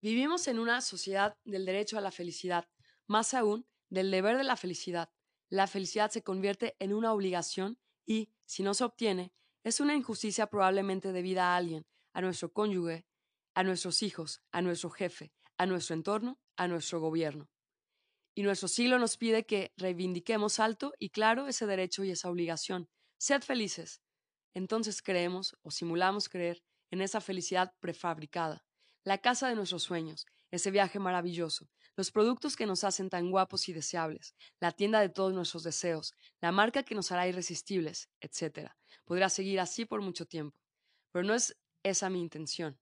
Vivimos 0.00 0.48
en 0.48 0.58
una 0.58 0.80
sociedad 0.80 1.38
del 1.44 1.64
derecho 1.64 1.96
a 1.96 2.00
la 2.00 2.10
felicidad, 2.10 2.68
más 3.06 3.32
aún 3.32 3.66
del 3.88 4.10
deber 4.10 4.36
de 4.36 4.44
la 4.44 4.56
felicidad. 4.56 5.10
La 5.48 5.66
felicidad 5.66 6.10
se 6.10 6.22
convierte 6.22 6.76
en 6.78 6.92
una 6.92 7.12
obligación 7.12 7.78
y, 8.06 8.30
si 8.44 8.62
no 8.62 8.74
se 8.74 8.84
obtiene, 8.84 9.32
es 9.64 9.80
una 9.80 9.96
injusticia 9.96 10.46
probablemente 10.46 11.12
debida 11.12 11.48
a 11.48 11.56
alguien, 11.56 11.86
a 12.12 12.20
nuestro 12.20 12.52
cónyuge, 12.52 13.06
a 13.54 13.62
nuestros 13.62 14.02
hijos, 14.02 14.42
a 14.52 14.60
nuestro 14.60 14.90
jefe, 14.90 15.32
a 15.56 15.66
nuestro 15.66 15.94
entorno, 15.94 16.38
a 16.56 16.68
nuestro 16.68 17.00
gobierno. 17.00 17.48
Y 18.36 18.42
nuestro 18.42 18.68
siglo 18.68 18.98
nos 18.98 19.16
pide 19.16 19.46
que 19.46 19.72
reivindiquemos 19.76 20.60
alto 20.60 20.92
y 20.98 21.10
claro 21.10 21.46
ese 21.48 21.66
derecho 21.66 22.04
y 22.04 22.10
esa 22.10 22.30
obligación. 22.30 22.88
Sed 23.18 23.42
felices. 23.42 24.02
Entonces 24.52 25.02
creemos 25.02 25.56
o 25.62 25.70
simulamos 25.70 26.28
creer 26.28 26.62
en 26.90 27.00
esa 27.00 27.20
felicidad 27.20 27.72
prefabricada, 27.80 28.64
la 29.02 29.18
casa 29.18 29.48
de 29.48 29.56
nuestros 29.56 29.82
sueños, 29.82 30.26
ese 30.50 30.70
viaje 30.70 30.98
maravilloso, 30.98 31.68
los 31.96 32.10
productos 32.10 32.56
que 32.56 32.66
nos 32.66 32.84
hacen 32.84 33.08
tan 33.08 33.30
guapos 33.30 33.68
y 33.68 33.72
deseables, 33.72 34.34
la 34.60 34.72
tienda 34.72 35.00
de 35.00 35.08
todos 35.08 35.32
nuestros 35.32 35.62
deseos, 35.62 36.14
la 36.40 36.52
marca 36.52 36.82
que 36.82 36.94
nos 36.94 37.12
hará 37.12 37.28
irresistibles, 37.28 38.08
etc. 38.20 38.70
Podrá 39.04 39.28
seguir 39.28 39.60
así 39.60 39.84
por 39.84 40.00
mucho 40.02 40.26
tiempo. 40.26 40.58
Pero 41.12 41.24
no 41.24 41.34
es 41.34 41.56
esa 41.82 42.10
mi 42.10 42.20
intención. 42.20 42.78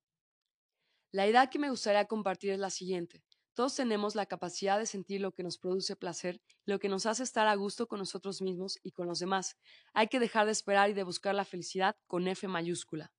La 1.12 1.27
idea 1.27 1.48
que 1.48 1.59
me 1.59 1.68
gustaría 1.68 2.07
compartir 2.07 2.53
es 2.53 2.59
la 2.59 2.70
siguiente. 2.70 3.22
Todos 3.55 3.75
tenemos 3.75 4.14
la 4.14 4.25
capacidad 4.25 4.79
de 4.79 4.87
sentir 4.87 5.20
lo 5.20 5.33
que 5.33 5.42
nos 5.42 5.59
produce 5.59 5.94
placer, 5.94 6.40
lo 6.64 6.79
que 6.79 6.88
nos 6.88 7.05
hace 7.05 7.22
estar 7.22 7.46
a 7.46 7.55
gusto 7.55 7.87
con 7.87 7.98
nosotros 7.98 8.40
mismos 8.40 8.79
y 8.83 8.92
con 8.92 9.07
los 9.07 9.18
demás. 9.18 9.59
Hay 9.92 10.09
que 10.09 10.20
dejar 10.20 10.46
de 10.46 10.53
esperar 10.53 10.88
y 10.88 10.94
de 10.94 11.03
buscar 11.03 11.35
la 11.35 11.44
felicidad 11.44 11.94
con 12.07 12.27
F 12.29 12.48
mayúscula. 12.48 13.12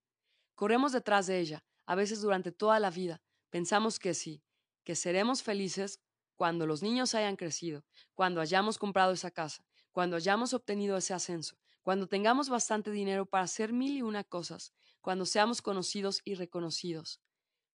Corremos 0.56 0.92
detrás 0.92 1.28
de 1.28 1.40
ella, 1.40 1.64
a 1.86 1.94
veces 1.94 2.22
durante 2.22 2.52
toda 2.52 2.80
la 2.80 2.90
vida. 2.90 3.22
Pensamos 3.52 4.00
que 4.00 4.16
sí, 4.16 4.42
que 4.84 4.96
seremos 4.96 5.44
felices 5.44 6.00
cuando 6.36 6.66
los 6.66 6.82
niños 6.82 7.16
hayan 7.16 7.36
crecido, 7.36 7.86
cuando 8.14 8.42
hayamos 8.42 8.78
comprado 8.78 9.14
esa 9.14 9.32
casa, 9.32 9.66
cuando 9.92 10.16
hayamos 10.16 10.54
obtenido 10.54 10.98
ese 10.98 11.14
ascenso, 11.14 11.58
cuando 11.82 12.08
tengamos 12.08 12.50
bastante 12.50 12.92
dinero 12.92 13.26
para 13.26 13.44
hacer 13.44 13.74
mil 13.74 13.98
y 13.98 14.02
una 14.02 14.24
cosas, 14.24 14.74
cuando 15.02 15.26
seamos 15.26 15.62
conocidos 15.62 16.22
y 16.24 16.36
reconocidos, 16.36 17.22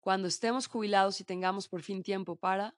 cuando 0.00 0.28
estemos 0.28 0.66
jubilados 0.66 1.20
y 1.20 1.24
tengamos 1.24 1.68
por 1.68 1.82
fin 1.82 2.02
tiempo 2.02 2.36
para... 2.36 2.76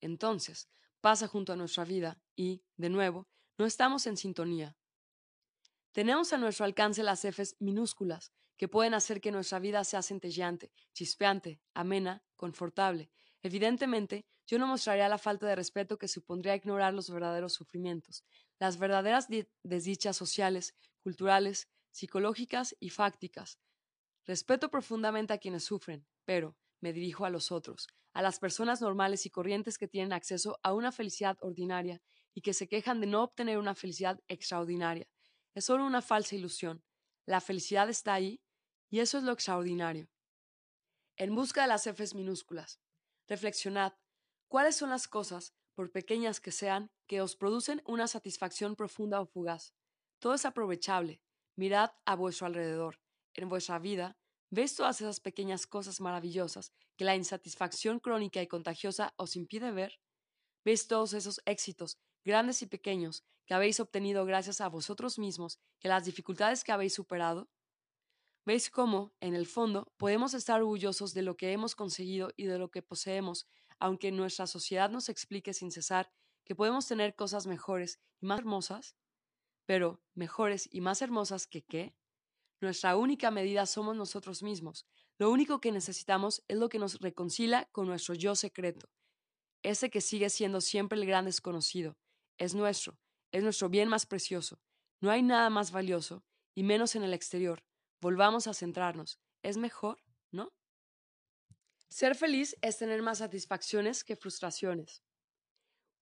Entonces, 0.00 0.68
pasa 1.00 1.28
junto 1.28 1.52
a 1.52 1.56
nuestra 1.56 1.84
vida 1.84 2.20
y, 2.34 2.62
de 2.76 2.90
nuevo, 2.90 3.28
no 3.56 3.64
estamos 3.64 4.06
en 4.06 4.16
sintonía. 4.16 4.76
Tenemos 5.92 6.32
a 6.32 6.38
nuestro 6.38 6.64
alcance 6.64 7.02
las 7.02 7.24
Fs 7.24 7.56
minúsculas, 7.60 8.32
que 8.56 8.68
pueden 8.68 8.94
hacer 8.94 9.20
que 9.20 9.30
nuestra 9.30 9.58
vida 9.58 9.84
sea 9.84 10.02
centelleante, 10.02 10.72
chispeante, 10.92 11.60
amena, 11.72 12.24
confortable. 12.34 13.10
Evidentemente, 13.46 14.26
yo 14.48 14.58
no 14.58 14.66
mostraría 14.66 15.08
la 15.08 15.18
falta 15.18 15.46
de 15.46 15.54
respeto 15.54 15.98
que 15.98 16.08
supondría 16.08 16.56
ignorar 16.56 16.92
los 16.92 17.08
verdaderos 17.08 17.54
sufrimientos, 17.54 18.24
las 18.58 18.76
verdaderas 18.76 19.28
desdichas 19.62 20.16
sociales, 20.16 20.74
culturales, 21.04 21.68
psicológicas 21.92 22.74
y 22.80 22.90
fácticas. 22.90 23.60
Respeto 24.24 24.68
profundamente 24.68 25.32
a 25.32 25.38
quienes 25.38 25.62
sufren, 25.62 26.04
pero 26.24 26.56
me 26.80 26.92
dirijo 26.92 27.24
a 27.24 27.30
los 27.30 27.52
otros, 27.52 27.86
a 28.14 28.20
las 28.20 28.40
personas 28.40 28.80
normales 28.80 29.26
y 29.26 29.30
corrientes 29.30 29.78
que 29.78 29.86
tienen 29.86 30.12
acceso 30.12 30.58
a 30.64 30.74
una 30.74 30.90
felicidad 30.90 31.36
ordinaria 31.40 32.02
y 32.34 32.40
que 32.40 32.52
se 32.52 32.66
quejan 32.66 33.00
de 33.00 33.06
no 33.06 33.22
obtener 33.22 33.58
una 33.58 33.76
felicidad 33.76 34.18
extraordinaria. 34.26 35.06
Es 35.54 35.66
solo 35.66 35.86
una 35.86 36.02
falsa 36.02 36.34
ilusión. 36.34 36.82
La 37.26 37.40
felicidad 37.40 37.88
está 37.90 38.14
ahí 38.14 38.40
y 38.90 38.98
eso 38.98 39.18
es 39.18 39.22
lo 39.22 39.30
extraordinario. 39.30 40.08
En 41.16 41.32
busca 41.36 41.62
de 41.62 41.68
las 41.68 41.86
Fs 41.86 42.16
minúsculas. 42.16 42.80
Reflexionad. 43.28 43.94
¿Cuáles 44.48 44.76
son 44.76 44.90
las 44.90 45.08
cosas, 45.08 45.52
por 45.74 45.90
pequeñas 45.90 46.40
que 46.40 46.52
sean, 46.52 46.92
que 47.08 47.20
os 47.20 47.34
producen 47.34 47.82
una 47.84 48.06
satisfacción 48.06 48.76
profunda 48.76 49.20
o 49.20 49.26
fugaz? 49.26 49.74
Todo 50.20 50.34
es 50.34 50.44
aprovechable. 50.44 51.20
Mirad 51.56 51.90
a 52.04 52.14
vuestro 52.14 52.46
alrededor. 52.46 53.00
En 53.34 53.48
vuestra 53.48 53.78
vida, 53.80 54.16
¿ves 54.50 54.76
todas 54.76 55.00
esas 55.00 55.20
pequeñas 55.20 55.66
cosas 55.66 56.00
maravillosas 56.00 56.72
que 56.96 57.04
la 57.04 57.16
insatisfacción 57.16 57.98
crónica 57.98 58.40
y 58.42 58.46
contagiosa 58.46 59.12
os 59.16 59.34
impide 59.34 59.72
ver? 59.72 60.00
¿Ves 60.64 60.86
todos 60.86 61.12
esos 61.12 61.40
éxitos, 61.46 61.98
grandes 62.24 62.62
y 62.62 62.66
pequeños, 62.66 63.24
que 63.44 63.54
habéis 63.54 63.80
obtenido 63.80 64.24
gracias 64.24 64.60
a 64.60 64.68
vosotros 64.68 65.18
mismos 65.18 65.58
y 65.80 65.88
a 65.88 65.90
las 65.90 66.04
dificultades 66.04 66.62
que 66.62 66.72
habéis 66.72 66.94
superado? 66.94 67.50
¿Veis 68.46 68.70
cómo, 68.70 69.12
en 69.20 69.34
el 69.34 69.46
fondo, 69.46 69.92
podemos 69.98 70.32
estar 70.32 70.62
orgullosos 70.62 71.12
de 71.12 71.22
lo 71.22 71.36
que 71.36 71.52
hemos 71.52 71.74
conseguido 71.74 72.30
y 72.36 72.46
de 72.46 72.58
lo 72.58 72.70
que 72.70 72.80
poseemos 72.80 73.46
aunque 73.78 74.10
nuestra 74.12 74.46
sociedad 74.46 74.90
nos 74.90 75.08
explique 75.08 75.52
sin 75.52 75.70
cesar 75.70 76.10
que 76.44 76.54
podemos 76.54 76.86
tener 76.86 77.14
cosas 77.14 77.46
mejores 77.46 78.00
y 78.20 78.26
más 78.26 78.38
hermosas, 78.38 78.96
pero 79.66 80.00
mejores 80.14 80.68
y 80.72 80.80
más 80.80 81.02
hermosas 81.02 81.46
que 81.46 81.62
qué? 81.62 81.94
Nuestra 82.60 82.96
única 82.96 83.30
medida 83.30 83.66
somos 83.66 83.96
nosotros 83.96 84.42
mismos. 84.42 84.86
Lo 85.18 85.30
único 85.30 85.60
que 85.60 85.72
necesitamos 85.72 86.42
es 86.48 86.56
lo 86.56 86.68
que 86.68 86.78
nos 86.78 87.00
reconcilia 87.00 87.68
con 87.72 87.86
nuestro 87.86 88.14
yo 88.14 88.34
secreto, 88.34 88.88
ese 89.62 89.90
que 89.90 90.00
sigue 90.00 90.30
siendo 90.30 90.60
siempre 90.60 90.98
el 90.98 91.06
gran 91.06 91.24
desconocido. 91.24 91.98
Es 92.38 92.54
nuestro, 92.54 92.98
es 93.32 93.42
nuestro 93.42 93.68
bien 93.68 93.88
más 93.88 94.06
precioso. 94.06 94.60
No 95.00 95.10
hay 95.10 95.22
nada 95.22 95.50
más 95.50 95.72
valioso, 95.72 96.24
y 96.54 96.62
menos 96.62 96.94
en 96.96 97.02
el 97.02 97.12
exterior. 97.12 97.62
Volvamos 98.00 98.46
a 98.46 98.54
centrarnos. 98.54 99.20
¿Es 99.42 99.56
mejor? 99.56 100.02
¿No? 100.30 100.52
Ser 101.88 102.14
feliz 102.14 102.56
es 102.62 102.78
tener 102.78 103.02
más 103.02 103.18
satisfacciones 103.18 104.04
que 104.04 104.16
frustraciones. 104.16 105.02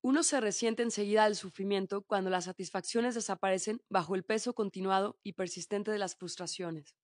Uno 0.02 0.22
se 0.22 0.40
resiente 0.40 0.82
enseguida 0.82 1.24
del 1.24 1.36
sufrimiento 1.36 2.02
cuando 2.02 2.30
las 2.30 2.44
satisfacciones 2.44 3.14
desaparecen 3.14 3.80
bajo 3.88 4.14
el 4.14 4.24
peso 4.24 4.54
continuado 4.54 5.18
y 5.22 5.32
persistente 5.32 5.90
de 5.90 5.98
las 5.98 6.16
frustraciones. 6.16 6.94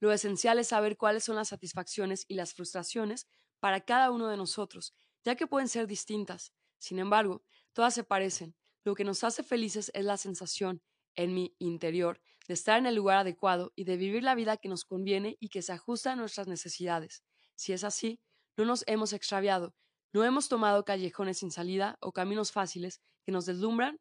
Lo 0.00 0.12
esencial 0.12 0.58
es 0.58 0.68
saber 0.68 0.96
cuáles 0.96 1.24
son 1.24 1.36
las 1.36 1.48
satisfacciones 1.48 2.24
y 2.28 2.34
las 2.34 2.54
frustraciones 2.54 3.26
para 3.60 3.80
cada 3.80 4.10
uno 4.10 4.28
de 4.28 4.36
nosotros, 4.36 4.94
ya 5.24 5.36
que 5.36 5.46
pueden 5.46 5.68
ser 5.68 5.86
distintas. 5.86 6.52
Sin 6.78 6.98
embargo, 6.98 7.44
todas 7.72 7.94
se 7.94 8.04
parecen. 8.04 8.54
Lo 8.84 8.94
que 8.94 9.04
nos 9.04 9.24
hace 9.24 9.42
felices 9.42 9.90
es 9.94 10.04
la 10.04 10.16
sensación, 10.16 10.82
en 11.16 11.34
mi 11.34 11.56
interior, 11.58 12.20
de 12.48 12.54
estar 12.54 12.78
en 12.78 12.86
el 12.86 12.94
lugar 12.94 13.18
adecuado 13.18 13.72
y 13.76 13.84
de 13.84 13.96
vivir 13.96 14.22
la 14.22 14.34
vida 14.34 14.56
que 14.56 14.68
nos 14.68 14.84
conviene 14.84 15.36
y 15.38 15.50
que 15.50 15.62
se 15.62 15.72
ajusta 15.72 16.12
a 16.12 16.16
nuestras 16.16 16.48
necesidades. 16.48 17.22
Si 17.54 17.72
es 17.72 17.84
así, 17.84 18.20
no 18.56 18.64
nos 18.64 18.84
hemos 18.88 19.12
extraviado, 19.12 19.74
no 20.12 20.24
hemos 20.24 20.48
tomado 20.48 20.84
callejones 20.84 21.38
sin 21.38 21.50
salida 21.50 21.98
o 22.00 22.12
caminos 22.12 22.50
fáciles 22.50 23.00
que 23.24 23.32
nos 23.32 23.44
deslumbran 23.46 24.00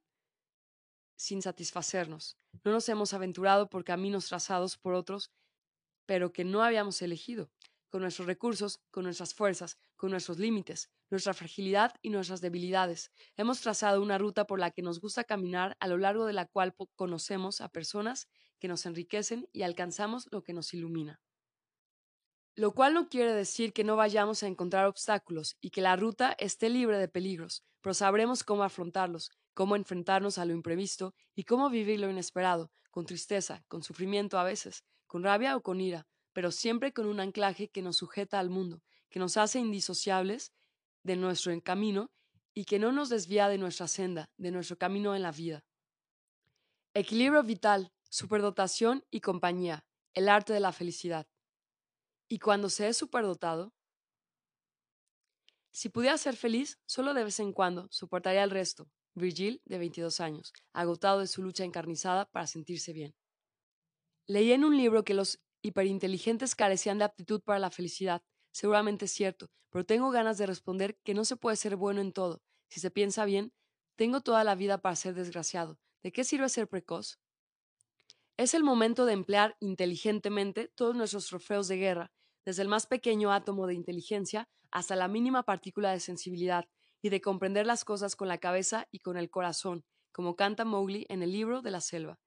sin 1.17 1.41
satisfacernos. 1.41 2.37
No 2.63 2.71
nos 2.71 2.87
hemos 2.87 3.13
aventurado 3.13 3.69
por 3.69 3.83
caminos 3.83 4.27
trazados 4.27 4.77
por 4.77 4.93
otros, 4.93 5.31
pero 6.05 6.31
que 6.31 6.45
no 6.45 6.63
habíamos 6.63 7.01
elegido, 7.01 7.51
con 7.89 8.01
nuestros 8.01 8.27
recursos, 8.27 8.79
con 8.91 9.03
nuestras 9.03 9.33
fuerzas, 9.33 9.77
con 9.97 10.11
nuestros 10.11 10.39
límites, 10.39 10.89
nuestra 11.09 11.33
fragilidad 11.33 11.93
y 12.01 12.09
nuestras 12.09 12.41
debilidades. 12.41 13.11
Hemos 13.35 13.61
trazado 13.61 14.01
una 14.01 14.17
ruta 14.17 14.45
por 14.45 14.59
la 14.59 14.71
que 14.71 14.81
nos 14.81 14.99
gusta 14.99 15.23
caminar, 15.23 15.77
a 15.79 15.87
lo 15.87 15.97
largo 15.97 16.25
de 16.25 16.33
la 16.33 16.45
cual 16.45 16.75
conocemos 16.95 17.61
a 17.61 17.69
personas 17.69 18.27
que 18.59 18.67
nos 18.67 18.85
enriquecen 18.85 19.47
y 19.53 19.61
alcanzamos 19.63 20.27
lo 20.31 20.43
que 20.43 20.53
nos 20.53 20.73
ilumina 20.73 21.21
lo 22.57 22.73
cual 22.73 22.95
no 22.95 23.07
quiere 23.07 23.33
decir 23.33 23.71
que 23.71 23.83
no 23.83 23.95
vayamos 23.95 24.41
a 24.41 24.47
encontrar 24.47 24.87
obstáculos 24.87 25.57
y 25.61 25.69
que 25.69 25.81
la 25.81 25.95
ruta 25.95 26.35
esté 26.39 26.69
libre 26.69 26.97
de 26.97 27.07
peligros, 27.07 27.63
pero 27.81 27.93
sabremos 27.93 28.43
cómo 28.43 28.63
afrontarlos, 28.63 29.29
cómo 29.53 29.75
enfrentarnos 29.75 30.39
a 30.39 30.45
lo 30.45 30.53
imprevisto 30.53 31.13
y 31.35 31.43
cómo 31.43 31.69
vivir 31.69 31.99
lo 31.99 32.09
inesperado, 32.09 32.71
con 32.89 33.05
tristeza, 33.05 33.63
con 33.67 33.83
sufrimiento 33.83 34.39
a 34.39 34.43
veces, 34.43 34.83
con 35.05 35.23
rabia 35.23 35.55
o 35.55 35.61
con 35.61 35.79
ira, 35.79 36.07
pero 36.33 36.49
siempre 36.49 36.93
con 36.93 37.05
un 37.05 37.19
anclaje 37.19 37.69
que 37.69 37.83
nos 37.83 37.97
sujeta 37.97 38.39
al 38.39 38.49
mundo, 38.49 38.81
que 39.07 39.19
nos 39.19 39.37
hace 39.37 39.59
indisociables 39.59 40.51
de 41.07 41.15
nuestro 41.15 41.53
camino 41.63 42.11
y 42.53 42.65
que 42.65 42.79
no 42.79 42.91
nos 42.91 43.07
desvía 43.07 43.47
de 43.47 43.57
nuestra 43.57 43.87
senda, 43.87 44.29
de 44.37 44.51
nuestro 44.51 44.77
camino 44.77 45.15
en 45.15 45.21
la 45.21 45.31
vida. 45.31 45.63
Equilibrio 46.93 47.41
vital, 47.43 47.93
superdotación 48.09 49.05
y 49.09 49.21
compañía, 49.21 49.85
el 50.13 50.27
arte 50.27 50.51
de 50.51 50.59
la 50.59 50.73
felicidad. 50.73 51.25
Y 52.27 52.39
cuando 52.39 52.69
se 52.69 52.89
es 52.89 52.97
superdotado, 52.97 53.73
si 55.71 55.87
pudiera 55.87 56.17
ser 56.17 56.35
feliz, 56.35 56.77
solo 56.85 57.13
de 57.13 57.23
vez 57.23 57.39
en 57.39 57.53
cuando 57.53 57.87
soportaría 57.89 58.43
el 58.43 58.51
resto. 58.51 58.89
Virgil, 59.13 59.61
de 59.65 59.77
22 59.77 60.19
años, 60.19 60.53
agotado 60.73 61.21
de 61.21 61.27
su 61.27 61.41
lucha 61.41 61.63
encarnizada 61.63 62.29
para 62.29 62.47
sentirse 62.47 62.91
bien. 62.93 63.15
Leí 64.27 64.51
en 64.51 64.65
un 64.65 64.75
libro 64.75 65.03
que 65.03 65.13
los 65.13 65.39
hiperinteligentes 65.61 66.53
carecían 66.53 66.97
de 66.97 67.05
aptitud 67.05 67.41
para 67.41 67.59
la 67.59 67.71
felicidad. 67.71 68.21
Seguramente 68.57 69.05
es 69.05 69.11
cierto, 69.11 69.51
pero 69.69 69.85
tengo 69.85 70.09
ganas 70.09 70.39
de 70.39 70.47
responder 70.47 70.97
que 71.03 71.13
no 71.13 71.25
se 71.25 71.35
puede 71.35 71.55
ser 71.57 71.75
bueno 71.75 72.01
en 72.01 72.11
todo. 72.11 72.41
Si 72.69 72.79
se 72.79 72.89
piensa 72.89 73.23
bien, 73.23 73.53
tengo 73.95 74.21
toda 74.21 74.43
la 74.43 74.55
vida 74.55 74.79
para 74.79 74.95
ser 74.95 75.13
desgraciado. 75.13 75.77
¿De 76.01 76.11
qué 76.11 76.23
sirve 76.23 76.49
ser 76.49 76.67
precoz? 76.67 77.19
Es 78.35 78.55
el 78.55 78.63
momento 78.63 79.05
de 79.05 79.13
emplear 79.13 79.57
inteligentemente 79.59 80.69
todos 80.69 80.95
nuestros 80.95 81.27
trofeos 81.27 81.67
de 81.67 81.77
guerra, 81.77 82.11
desde 82.45 82.63
el 82.63 82.67
más 82.67 82.87
pequeño 82.87 83.31
átomo 83.31 83.67
de 83.67 83.75
inteligencia 83.75 84.49
hasta 84.71 84.95
la 84.95 85.07
mínima 85.07 85.43
partícula 85.43 85.91
de 85.91 85.99
sensibilidad, 85.99 86.67
y 87.03 87.09
de 87.09 87.21
comprender 87.21 87.67
las 87.67 87.85
cosas 87.85 88.15
con 88.15 88.27
la 88.27 88.39
cabeza 88.39 88.87
y 88.91 89.01
con 89.01 89.17
el 89.17 89.29
corazón, 89.29 89.85
como 90.11 90.35
canta 90.35 90.65
Mowgli 90.65 91.05
en 91.09 91.21
el 91.21 91.31
libro 91.31 91.61
de 91.61 91.69
la 91.69 91.79
selva. 91.79 92.19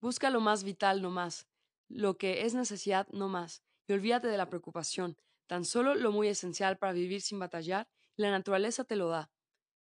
Busca 0.00 0.28
lo 0.28 0.40
más 0.40 0.64
vital 0.64 1.02
no 1.02 1.12
más, 1.12 1.46
lo 1.88 2.18
que 2.18 2.46
es 2.46 2.54
necesidad 2.54 3.06
no 3.12 3.28
más, 3.28 3.62
y 3.86 3.92
olvídate 3.92 4.26
de 4.26 4.38
la 4.38 4.48
preocupación, 4.48 5.16
tan 5.48 5.64
solo 5.64 5.94
lo 5.94 6.12
muy 6.12 6.28
esencial 6.28 6.78
para 6.78 6.92
vivir 6.92 7.22
sin 7.22 7.38
batallar, 7.40 7.88
la 8.16 8.30
naturaleza 8.30 8.84
te 8.84 8.96
lo 8.96 9.08
da. 9.08 9.32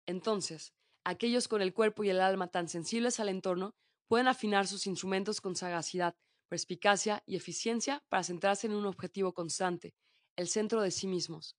Entonces, 0.05 0.73
aquellos 1.03 1.47
con 1.47 1.61
el 1.61 1.73
cuerpo 1.73 2.03
y 2.03 2.09
el 2.09 2.21
alma 2.21 2.47
tan 2.47 2.69
sensibles 2.69 3.19
al 3.19 3.27
entorno 3.27 3.75
pueden 4.07 4.27
afinar 4.27 4.67
sus 4.67 4.87
instrumentos 4.87 5.41
con 5.41 5.55
sagacidad, 5.55 6.15
perspicacia 6.47 7.23
y 7.25 7.35
eficiencia 7.35 8.05
para 8.07 8.23
centrarse 8.23 8.67
en 8.67 8.73
un 8.73 8.85
objetivo 8.85 9.33
constante, 9.33 9.95
el 10.37 10.47
centro 10.47 10.81
de 10.81 10.91
sí 10.91 11.07
mismos. 11.07 11.57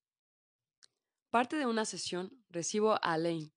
Parte 1.30 1.56
de 1.56 1.66
una 1.66 1.84
sesión 1.84 2.42
recibo 2.48 2.92
a 2.92 3.12
Alain, 3.12 3.52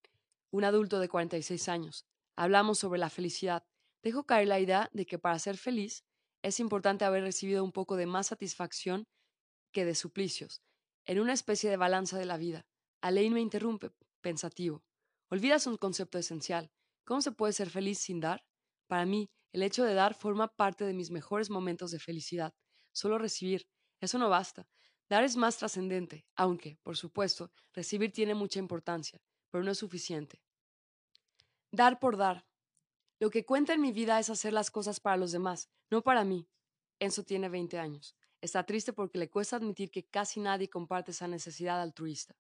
un 0.51 0.65
adulto 0.65 0.99
de 0.99 1.08
46 1.08 1.69
años. 1.69 2.06
Hablamos 2.36 2.80
sobre 2.80 2.99
la 2.99 3.10
felicidad. 3.10 3.63
Dejo 4.04 4.25
caer 4.25 4.47
la 4.47 4.60
idea 4.60 4.89
de 4.91 5.06
que 5.06 5.19
para 5.19 5.39
ser 5.39 5.58
feliz 5.58 6.04
es 6.41 6.60
importante 6.60 7.06
haber 7.06 7.23
recibido 7.23 7.63
un 7.63 7.71
poco 7.71 7.95
de 7.95 8.08
más 8.08 8.27
satisfacción 8.27 9.06
que 9.72 9.86
de 9.86 9.96
suplicios, 9.96 10.62
en 11.06 11.20
una 11.20 11.34
especie 11.34 11.70
de 11.70 11.78
balanza 11.78 12.18
de 12.18 12.26
la 12.26 12.38
vida. 12.38 12.66
Alain 13.02 13.34
me 13.34 13.42
interrumpe, 13.42 13.92
pensativo. 14.22 14.84
Olvidas 15.30 15.68
un 15.68 15.78
concepto 15.78 16.18
esencial. 16.18 16.72
¿Cómo 17.06 17.22
se 17.22 17.32
puede 17.32 17.54
ser 17.54 17.70
feliz 17.70 18.00
sin 18.00 18.20
dar? 18.20 18.46
Para 18.88 19.06
mí, 19.06 19.30
el 19.52 19.64
hecho 19.64 19.84
de 19.84 19.94
dar 19.94 20.14
forma 20.14 20.48
parte 20.56 20.86
de 20.86 20.94
mis 20.94 21.12
mejores 21.12 21.50
momentos 21.50 21.92
de 21.92 22.00
felicidad. 22.00 22.54
Solo 22.92 23.18
recibir, 23.18 23.68
eso 24.00 24.18
no 24.18 24.30
basta. 24.30 24.68
Dar 25.10 25.24
es 25.24 25.36
más 25.36 25.58
trascendente, 25.58 26.26
aunque, 26.36 26.78
por 26.84 26.96
supuesto, 26.96 27.52
recibir 27.74 28.12
tiene 28.14 28.34
mucha 28.34 28.60
importancia, 28.60 29.22
pero 29.50 29.64
no 29.64 29.72
es 29.72 29.78
suficiente. 29.78 30.42
Dar 31.72 32.00
por 32.00 32.18
dar. 32.18 32.46
Lo 33.20 33.30
que 33.30 33.46
cuenta 33.46 33.74
en 33.74 33.82
mi 33.82 33.92
vida 33.92 34.20
es 34.20 34.30
hacer 34.30 34.54
las 34.54 34.72
cosas 34.72 35.00
para 35.00 35.18
los 35.18 35.32
demás, 35.32 35.70
no 35.90 36.02
para 36.02 36.24
mí. 36.24 36.48
Enzo 37.00 37.24
tiene 37.24 37.50
20 37.50 37.78
años. 37.80 38.16
Está 38.41 38.65
triste 38.65 38.91
porque 38.91 39.19
le 39.19 39.30
cuesta 39.30 39.56
admitir 39.56 39.91
que 39.91 40.04
casi 40.04 40.39
nadie 40.39 40.69
comparte 40.69 41.12
esa 41.12 41.27
necesidad 41.27 41.82
altruista. 41.82 42.36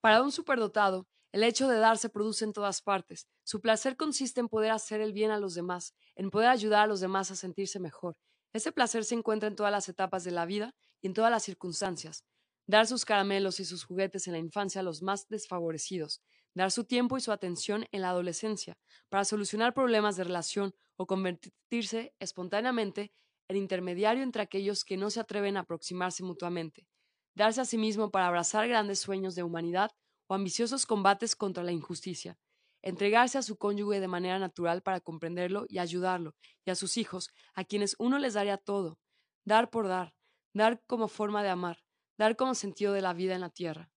Para 0.00 0.22
un 0.22 0.30
superdotado, 0.30 1.08
el 1.32 1.42
hecho 1.42 1.68
de 1.68 1.78
dar 1.78 1.98
se 1.98 2.08
produce 2.08 2.44
en 2.44 2.52
todas 2.52 2.80
partes. 2.80 3.26
Su 3.44 3.60
placer 3.60 3.96
consiste 3.96 4.40
en 4.40 4.48
poder 4.48 4.70
hacer 4.70 5.00
el 5.00 5.12
bien 5.12 5.30
a 5.30 5.38
los 5.38 5.54
demás, 5.54 5.94
en 6.14 6.30
poder 6.30 6.48
ayudar 6.48 6.84
a 6.84 6.86
los 6.86 7.00
demás 7.00 7.30
a 7.30 7.36
sentirse 7.36 7.80
mejor. 7.80 8.16
Ese 8.52 8.72
placer 8.72 9.04
se 9.04 9.14
encuentra 9.14 9.48
en 9.48 9.56
todas 9.56 9.72
las 9.72 9.88
etapas 9.88 10.24
de 10.24 10.30
la 10.30 10.46
vida 10.46 10.74
y 11.02 11.08
en 11.08 11.14
todas 11.14 11.30
las 11.30 11.42
circunstancias. 11.42 12.24
Dar 12.66 12.86
sus 12.86 13.04
caramelos 13.04 13.60
y 13.60 13.64
sus 13.64 13.84
juguetes 13.84 14.26
en 14.26 14.34
la 14.34 14.38
infancia 14.38 14.80
a 14.80 14.84
los 14.84 15.02
más 15.02 15.26
desfavorecidos, 15.28 16.22
dar 16.54 16.70
su 16.70 16.84
tiempo 16.84 17.16
y 17.16 17.20
su 17.20 17.32
atención 17.32 17.86
en 17.92 18.02
la 18.02 18.10
adolescencia 18.10 18.78
para 19.08 19.24
solucionar 19.24 19.74
problemas 19.74 20.16
de 20.16 20.24
relación 20.24 20.74
o 20.96 21.06
convertirse 21.06 22.14
espontáneamente 22.18 23.12
en 23.48 23.56
intermediario 23.56 24.22
entre 24.22 24.42
aquellos 24.42 24.84
que 24.84 24.96
no 24.96 25.10
se 25.10 25.20
atreven 25.20 25.56
a 25.56 25.60
aproximarse 25.60 26.22
mutuamente, 26.22 26.86
darse 27.34 27.60
a 27.60 27.64
sí 27.64 27.78
mismo 27.78 28.10
para 28.10 28.26
abrazar 28.26 28.68
grandes 28.68 29.00
sueños 29.00 29.34
de 29.34 29.42
humanidad 29.42 29.90
o 30.26 30.34
ambiciosos 30.34 30.86
combates 30.86 31.34
contra 31.34 31.64
la 31.64 31.72
injusticia, 31.72 32.38
entregarse 32.82 33.38
a 33.38 33.42
su 33.42 33.56
cónyuge 33.56 34.00
de 34.00 34.08
manera 34.08 34.38
natural 34.38 34.82
para 34.82 35.00
comprenderlo 35.00 35.64
y 35.68 35.78
ayudarlo, 35.78 36.34
y 36.64 36.70
a 36.70 36.74
sus 36.74 36.96
hijos, 36.96 37.30
a 37.54 37.64
quienes 37.64 37.96
uno 37.98 38.18
les 38.18 38.34
daría 38.34 38.58
todo, 38.58 38.98
dar 39.44 39.70
por 39.70 39.88
dar, 39.88 40.14
dar 40.54 40.82
como 40.86 41.08
forma 41.08 41.42
de 41.42 41.48
amar, 41.48 41.78
dar 42.18 42.36
como 42.36 42.54
sentido 42.54 42.92
de 42.92 43.02
la 43.02 43.14
vida 43.14 43.34
en 43.34 43.40
la 43.40 43.50
tierra. 43.50 43.90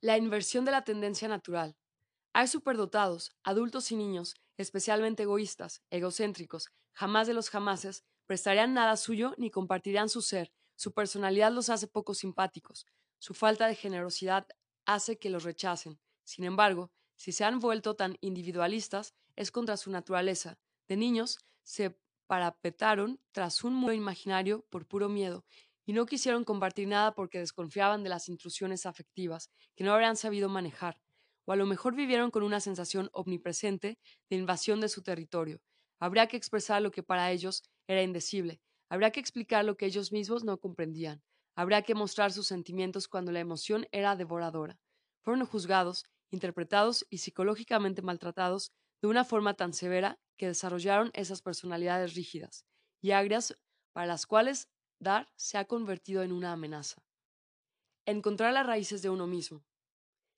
La 0.00 0.16
inversión 0.18 0.64
de 0.64 0.70
la 0.70 0.84
tendencia 0.84 1.28
natural. 1.28 1.76
Hay 2.32 2.48
superdotados, 2.48 3.36
adultos 3.42 3.90
y 3.90 3.96
niños, 3.96 4.34
especialmente 4.56 5.22
egoístas, 5.22 5.82
egocéntricos, 5.90 6.68
jamás 6.92 7.26
de 7.26 7.34
los 7.34 7.48
jamases, 7.48 8.04
prestarían 8.26 8.74
nada 8.74 8.96
suyo 8.96 9.34
ni 9.38 9.50
compartirían 9.50 10.08
su 10.08 10.22
ser, 10.22 10.52
su 10.76 10.92
personalidad 10.92 11.52
los 11.52 11.70
hace 11.70 11.86
poco 11.86 12.14
simpáticos, 12.14 12.86
su 13.18 13.34
falta 13.34 13.66
de 13.66 13.74
generosidad 13.74 14.46
hace 14.86 15.18
que 15.18 15.30
los 15.30 15.44
rechacen. 15.44 15.98
Sin 16.24 16.44
embargo, 16.44 16.90
si 17.16 17.32
se 17.32 17.44
han 17.44 17.60
vuelto 17.60 17.94
tan 17.94 18.16
individualistas, 18.20 19.14
es 19.36 19.50
contra 19.50 19.76
su 19.76 19.90
naturaleza. 19.90 20.58
De 20.88 20.96
niños 20.96 21.38
se 21.62 21.98
parapetaron 22.26 23.20
tras 23.32 23.64
un 23.64 23.74
muro 23.74 23.92
imaginario 23.92 24.66
por 24.70 24.86
puro 24.86 25.08
miedo, 25.08 25.44
y 25.86 25.92
no 25.92 26.06
quisieron 26.06 26.44
compartir 26.44 26.88
nada 26.88 27.14
porque 27.14 27.38
desconfiaban 27.38 28.02
de 28.02 28.08
las 28.08 28.28
intrusiones 28.28 28.86
afectivas, 28.86 29.50
que 29.76 29.84
no 29.84 29.92
habrían 29.92 30.16
sabido 30.16 30.48
manejar, 30.48 30.98
o 31.44 31.52
a 31.52 31.56
lo 31.56 31.66
mejor 31.66 31.94
vivieron 31.94 32.30
con 32.30 32.42
una 32.42 32.60
sensación 32.60 33.10
omnipresente 33.12 33.98
de 34.30 34.36
invasión 34.36 34.80
de 34.80 34.88
su 34.88 35.02
territorio. 35.02 35.60
Habría 36.00 36.26
que 36.26 36.36
expresar 36.36 36.82
lo 36.82 36.90
que 36.90 37.02
para 37.02 37.30
ellos 37.30 37.62
era 37.88 38.02
indecible, 38.02 38.60
habría 38.90 39.10
que 39.10 39.20
explicar 39.20 39.64
lo 39.64 39.76
que 39.76 39.86
ellos 39.86 40.12
mismos 40.12 40.44
no 40.44 40.58
comprendían, 40.58 41.22
habría 41.56 41.82
que 41.82 41.94
mostrar 41.94 42.32
sus 42.32 42.46
sentimientos 42.46 43.08
cuando 43.08 43.32
la 43.32 43.40
emoción 43.40 43.86
era 43.92 44.16
devoradora. 44.16 44.78
Fueron 45.22 45.46
juzgados, 45.46 46.04
interpretados 46.30 47.06
y 47.10 47.18
psicológicamente 47.18 48.02
maltratados 48.02 48.72
de 49.02 49.08
una 49.08 49.24
forma 49.24 49.54
tan 49.54 49.72
severa 49.72 50.18
que 50.36 50.48
desarrollaron 50.48 51.10
esas 51.14 51.42
personalidades 51.42 52.14
rígidas 52.14 52.64
y 53.00 53.12
agrias 53.12 53.56
para 53.92 54.06
las 54.06 54.26
cuales 54.26 54.68
dar 55.00 55.28
se 55.36 55.58
ha 55.58 55.64
convertido 55.66 56.22
en 56.22 56.32
una 56.32 56.52
amenaza. 56.52 57.02
Encontrar 58.06 58.52
las 58.52 58.66
raíces 58.66 59.02
de 59.02 59.10
uno 59.10 59.26
mismo. 59.26 59.64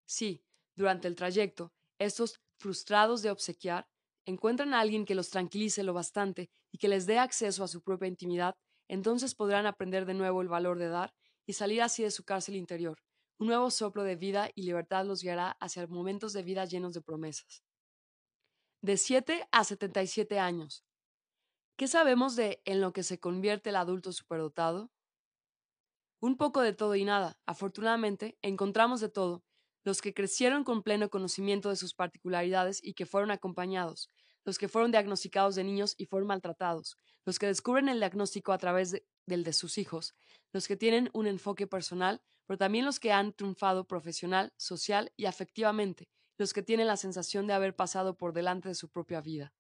Sí, 0.07 0.45
durante 0.77 1.09
el 1.09 1.17
trayecto, 1.17 1.75
estos 1.99 2.41
frustrados 2.59 3.23
de 3.23 3.31
obsequiar 3.31 3.89
encuentran 4.27 4.75
a 4.75 4.81
alguien 4.81 5.05
que 5.07 5.15
los 5.15 5.31
tranquilice 5.31 5.83
lo 5.83 5.95
bastante 5.95 6.51
y 6.71 6.79
que 6.79 6.89
les 6.89 7.07
dé 7.07 7.19
acceso 7.19 7.65
a 7.65 7.69
su 7.69 7.81
propia 7.81 8.09
intimidad, 8.09 8.57
entonces 8.89 9.35
podrán 9.35 9.67
aprender 9.67 10.05
de 10.05 10.15
nuevo 10.15 10.43
el 10.43 10.49
valor 10.49 10.79
de 10.79 10.89
dar 10.89 11.15
y 11.47 11.55
salir 11.55 11.81
así 11.81 12.03
de 12.03 12.11
su 12.11 12.25
cárcel 12.25 12.57
interior. 12.57 12.99
Un 13.39 13.49
nuevo 13.49 13.71
soplo 13.71 14.03
de 14.03 14.17
vida 14.17 14.51
y 14.55 14.63
libertad 14.63 15.05
los 15.05 15.23
guiará 15.23 15.57
hacia 15.61 15.87
momentos 15.87 16.33
de 16.33 16.43
vida 16.43 16.65
llenos 16.65 16.95
de 16.95 17.03
promesas. 17.03 17.63
De 18.83 18.97
7 18.97 19.49
a 19.51 19.65
77 19.65 20.39
años. 20.39 20.85
¿Qué 21.77 21.89
sabemos 21.89 22.37
de 22.37 22.63
en 22.65 22.81
lo 22.81 22.93
que 22.93 23.03
se 23.03 23.21
convierte 23.21 23.71
el 23.71 23.77
adulto 23.77 24.13
superdotado? 24.13 24.91
Un 26.21 26.37
poco 26.37 26.63
de 26.63 26.73
todo 26.73 26.95
y 26.95 27.05
nada. 27.05 27.39
Afortunadamente, 27.47 28.39
encontramos 28.43 29.01
de 29.01 29.11
todo. 29.11 29.46
Los 29.87 30.03
que 30.03 30.13
crecieron 30.13 30.65
con 30.65 30.83
pleno 30.83 31.11
conocimiento 31.11 31.69
de 31.69 31.77
sus 31.77 31.95
particularidades 31.95 32.83
y 32.83 32.95
que 32.95 33.07
fueron 33.07 33.31
acompañados, 33.31 34.11
los 34.45 34.59
que 34.59 34.67
fueron 34.67 34.91
diagnosticados 34.91 35.55
de 35.55 35.63
niños 35.63 35.95
y 35.97 36.07
fueron 36.07 36.27
maltratados, 36.27 36.99
los 37.25 37.39
que 37.39 37.47
descubren 37.47 37.89
el 37.89 38.01
diagnóstico 38.01 38.53
a 38.53 38.59
través 38.59 39.01
del 39.27 39.45
de 39.45 39.53
sus 39.53 39.79
hijos, 39.79 40.17
los 40.53 40.67
que 40.67 40.77
tienen 40.77 41.09
un 41.13 41.29
enfoque 41.29 41.69
personal, 41.69 42.21
pero 42.47 42.59
también 42.59 42.85
los 42.85 42.99
que 42.99 43.13
han 43.13 43.33
triunfado 43.33 43.87
profesional, 43.87 44.53
social 44.57 45.13
y 45.17 45.27
afectivamente, 45.27 46.09
los 46.37 46.53
que 46.53 46.65
tienen 46.65 46.89
la 46.89 46.97
sensación 46.97 47.47
de 47.47 47.53
haber 47.53 47.77
pasado 47.77 48.17
por 48.17 48.33
delante 48.33 48.69
de 48.69 48.75
su 48.75 48.89
propia 48.89 49.21
vida. 49.21 49.55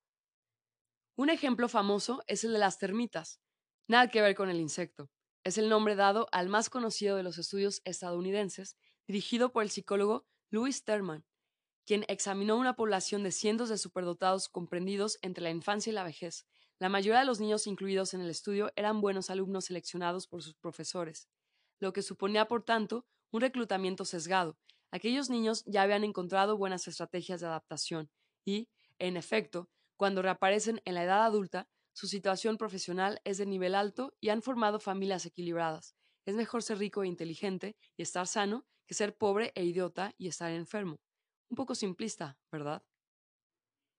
Un 1.15 1.31
ejemplo 1.31 1.69
famoso 1.69 2.25
es 2.27 2.43
el 2.43 2.53
de 2.53 2.59
las 2.59 2.81
termitas. 2.81 3.39
Nada 3.87 4.09
que 4.09 4.23
ver 4.23 4.35
con 4.35 4.51
el 4.51 4.59
insecto. 4.59 5.09
Es 5.45 5.57
el 5.57 5.69
nombre 5.69 5.95
dado 5.95 6.27
al 6.33 6.49
más 6.49 6.69
conocido 6.69 7.17
de 7.17 7.23
los 7.23 7.39
estudios 7.39 7.81
estadounidenses, 7.85 8.77
dirigido 9.07 9.53
por 9.53 9.62
el 9.62 9.71
psicólogo 9.71 10.27
Louis 10.51 10.85
Terman, 10.85 11.25
quien 11.85 12.05
examinó 12.09 12.57
una 12.57 12.75
población 12.75 13.23
de 13.23 13.33
cientos 13.33 13.69
de 13.69 13.79
superdotados 13.79 14.49
comprendidos 14.49 15.19
entre 15.23 15.45
la 15.45 15.51
infancia 15.51 15.90
y 15.90 15.95
la 15.95 16.05
vejez. 16.05 16.47
La 16.79 16.88
mayoría 16.88 17.21
de 17.21 17.27
los 17.27 17.40
niños 17.40 17.66
incluidos 17.66 18.12
en 18.12 18.21
el 18.21 18.29
estudio 18.29 18.73
eran 18.77 19.01
buenos 19.01 19.31
alumnos 19.31 19.66
seleccionados 19.66 20.27
por 20.27 20.42
sus 20.42 20.55
profesores, 20.55 21.29
lo 21.79 21.92
que 21.92 22.03
suponía, 22.03 22.49
por 22.49 22.64
tanto, 22.64 23.07
un 23.31 23.40
reclutamiento 23.40 24.05
sesgado. 24.05 24.59
Aquellos 24.90 25.31
niños 25.31 25.62
ya 25.66 25.83
habían 25.83 26.05
encontrado 26.05 26.57
buenas 26.57 26.87
estrategias 26.88 27.40
de 27.40 27.47
adaptación 27.47 28.11
y, 28.45 28.69
en 28.99 29.16
efecto, 29.16 29.71
cuando 29.97 30.23
reaparecen 30.23 30.81
en 30.85 30.95
la 30.95 31.05
edad 31.05 31.25
adulta, 31.25 31.69
su 31.92 32.09
situación 32.09 32.59
profesional 32.59 33.21
es 33.25 33.38
de 33.38 33.47
nivel 33.47 33.75
alto 33.75 34.14
y 34.21 34.29
han 34.29 34.42
formado 34.42 34.81
familias 34.81 35.25
equilibradas. 35.25 35.97
Es 36.27 36.35
mejor 36.35 36.62
ser 36.62 36.79
rico 36.79 37.03
e 37.03 37.09
inteligente 37.09 37.77
y 37.97 38.03
estar 38.03 38.27
sano 38.27 38.66
que 38.87 38.94
ser 38.94 39.16
pobre 39.16 39.53
e 39.55 39.64
idiota 39.64 40.14
y 40.16 40.29
estar 40.29 40.51
enfermo. 40.51 41.01
Un 41.51 41.57
poco 41.57 41.75
simplista, 41.75 42.38
¿verdad? 42.51 42.83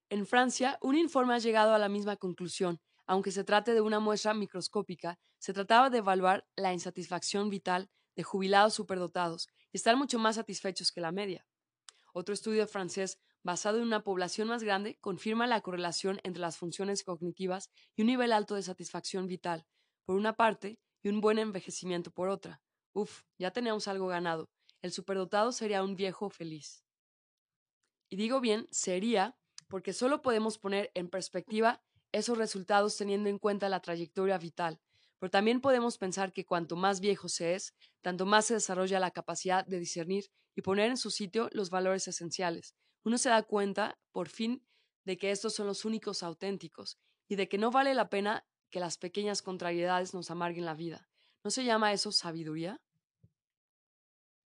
En 0.10 0.26
Francia, 0.26 0.78
un 0.82 0.96
informe 0.96 1.34
ha 1.34 1.40
llegado 1.40 1.74
a 1.74 1.80
la 1.80 1.90
misma 1.90 2.16
conclusión. 2.18 2.80
Aunque 3.06 3.32
se 3.32 3.44
trate 3.44 3.74
de 3.74 3.82
una 3.82 4.00
muestra 4.00 4.34
microscópica, 4.34 5.20
se 5.38 5.54
trataba 5.54 5.90
de 5.90 6.00
evaluar 6.00 6.46
la 6.56 6.74
insatisfacción 6.74 7.50
vital 7.50 7.90
de 8.16 8.24
jubilados 8.24 8.74
superdotados 8.74 9.48
y 9.72 9.78
estar 9.78 9.96
mucho 9.96 10.20
más 10.20 10.36
satisfechos 10.36 10.92
que 10.92 11.02
la 11.02 11.12
media. 11.12 11.46
Otro 12.14 12.34
estudio 12.34 12.68
francés 12.68 13.20
basado 13.48 13.78
en 13.78 13.84
una 13.84 14.04
población 14.04 14.50
más 14.50 14.62
grande, 14.62 14.98
confirma 15.00 15.48
la 15.48 15.62
correlación 15.62 16.20
entre 16.24 16.42
las 16.42 16.58
funciones 16.58 17.02
cognitivas 17.02 17.70
y 17.96 18.02
un 18.02 18.08
nivel 18.08 18.34
alto 18.34 18.56
de 18.56 18.62
satisfacción 18.62 19.26
vital, 19.26 19.66
por 20.04 20.18
una 20.18 20.34
parte, 20.34 20.80
y 21.02 21.08
un 21.08 21.22
buen 21.22 21.40
envejecimiento 21.40 22.12
por 22.12 22.28
otra. 22.28 22.62
Uf, 22.92 23.22
ya 23.38 23.52
tenemos 23.52 23.88
algo 23.88 24.08
ganado. 24.08 24.50
El 24.82 24.92
superdotado 24.92 25.52
sería 25.52 25.84
un 25.84 25.96
viejo 25.96 26.30
feliz. 26.30 26.84
Y 28.10 28.16
digo 28.16 28.40
bien, 28.40 28.68
sería, 28.72 29.38
porque 29.68 29.94
solo 29.94 30.22
podemos 30.22 30.58
poner 30.58 30.92
en 30.94 31.10
perspectiva 31.10 31.84
esos 32.12 32.38
resultados 32.38 32.96
teniendo 32.96 33.30
en 33.30 33.40
cuenta 33.40 33.70
la 33.70 33.82
trayectoria 33.82 34.38
vital, 34.38 34.80
pero 35.20 35.30
también 35.30 35.62
podemos 35.62 35.98
pensar 35.98 36.32
que 36.32 36.46
cuanto 36.46 36.76
más 36.76 37.00
viejo 37.00 37.28
se 37.28 37.56
es, 37.56 37.74
tanto 38.02 38.26
más 38.26 38.46
se 38.46 38.54
desarrolla 38.54 39.00
la 39.00 39.12
capacidad 39.12 39.66
de 39.66 39.80
discernir 39.80 40.32
y 40.56 40.62
poner 40.62 40.90
en 40.90 40.98
su 40.98 41.12
sitio 41.12 41.50
los 41.52 41.70
valores 41.70 42.08
esenciales, 42.08 42.76
uno 43.04 43.18
se 43.18 43.30
da 43.30 43.44
cuenta, 43.44 43.98
por 44.12 44.30
fin, 44.30 44.66
de 45.06 45.18
que 45.18 45.32
estos 45.32 45.54
son 45.54 45.68
los 45.68 45.86
únicos 45.86 46.24
auténticos 46.24 47.00
y 47.30 47.36
de 47.36 47.48
que 47.48 47.58
no 47.58 47.72
vale 47.72 47.94
la 47.94 48.10
pena 48.10 48.46
que 48.70 48.80
las 48.80 48.98
pequeñas 48.98 49.42
contrariedades 49.42 50.14
nos 50.14 50.30
amarguen 50.30 50.66
la 50.66 50.74
vida. 50.74 51.10
¿No 51.44 51.52
se 51.52 51.64
llama 51.64 51.94
eso 51.94 52.12
sabiduría? 52.12 52.82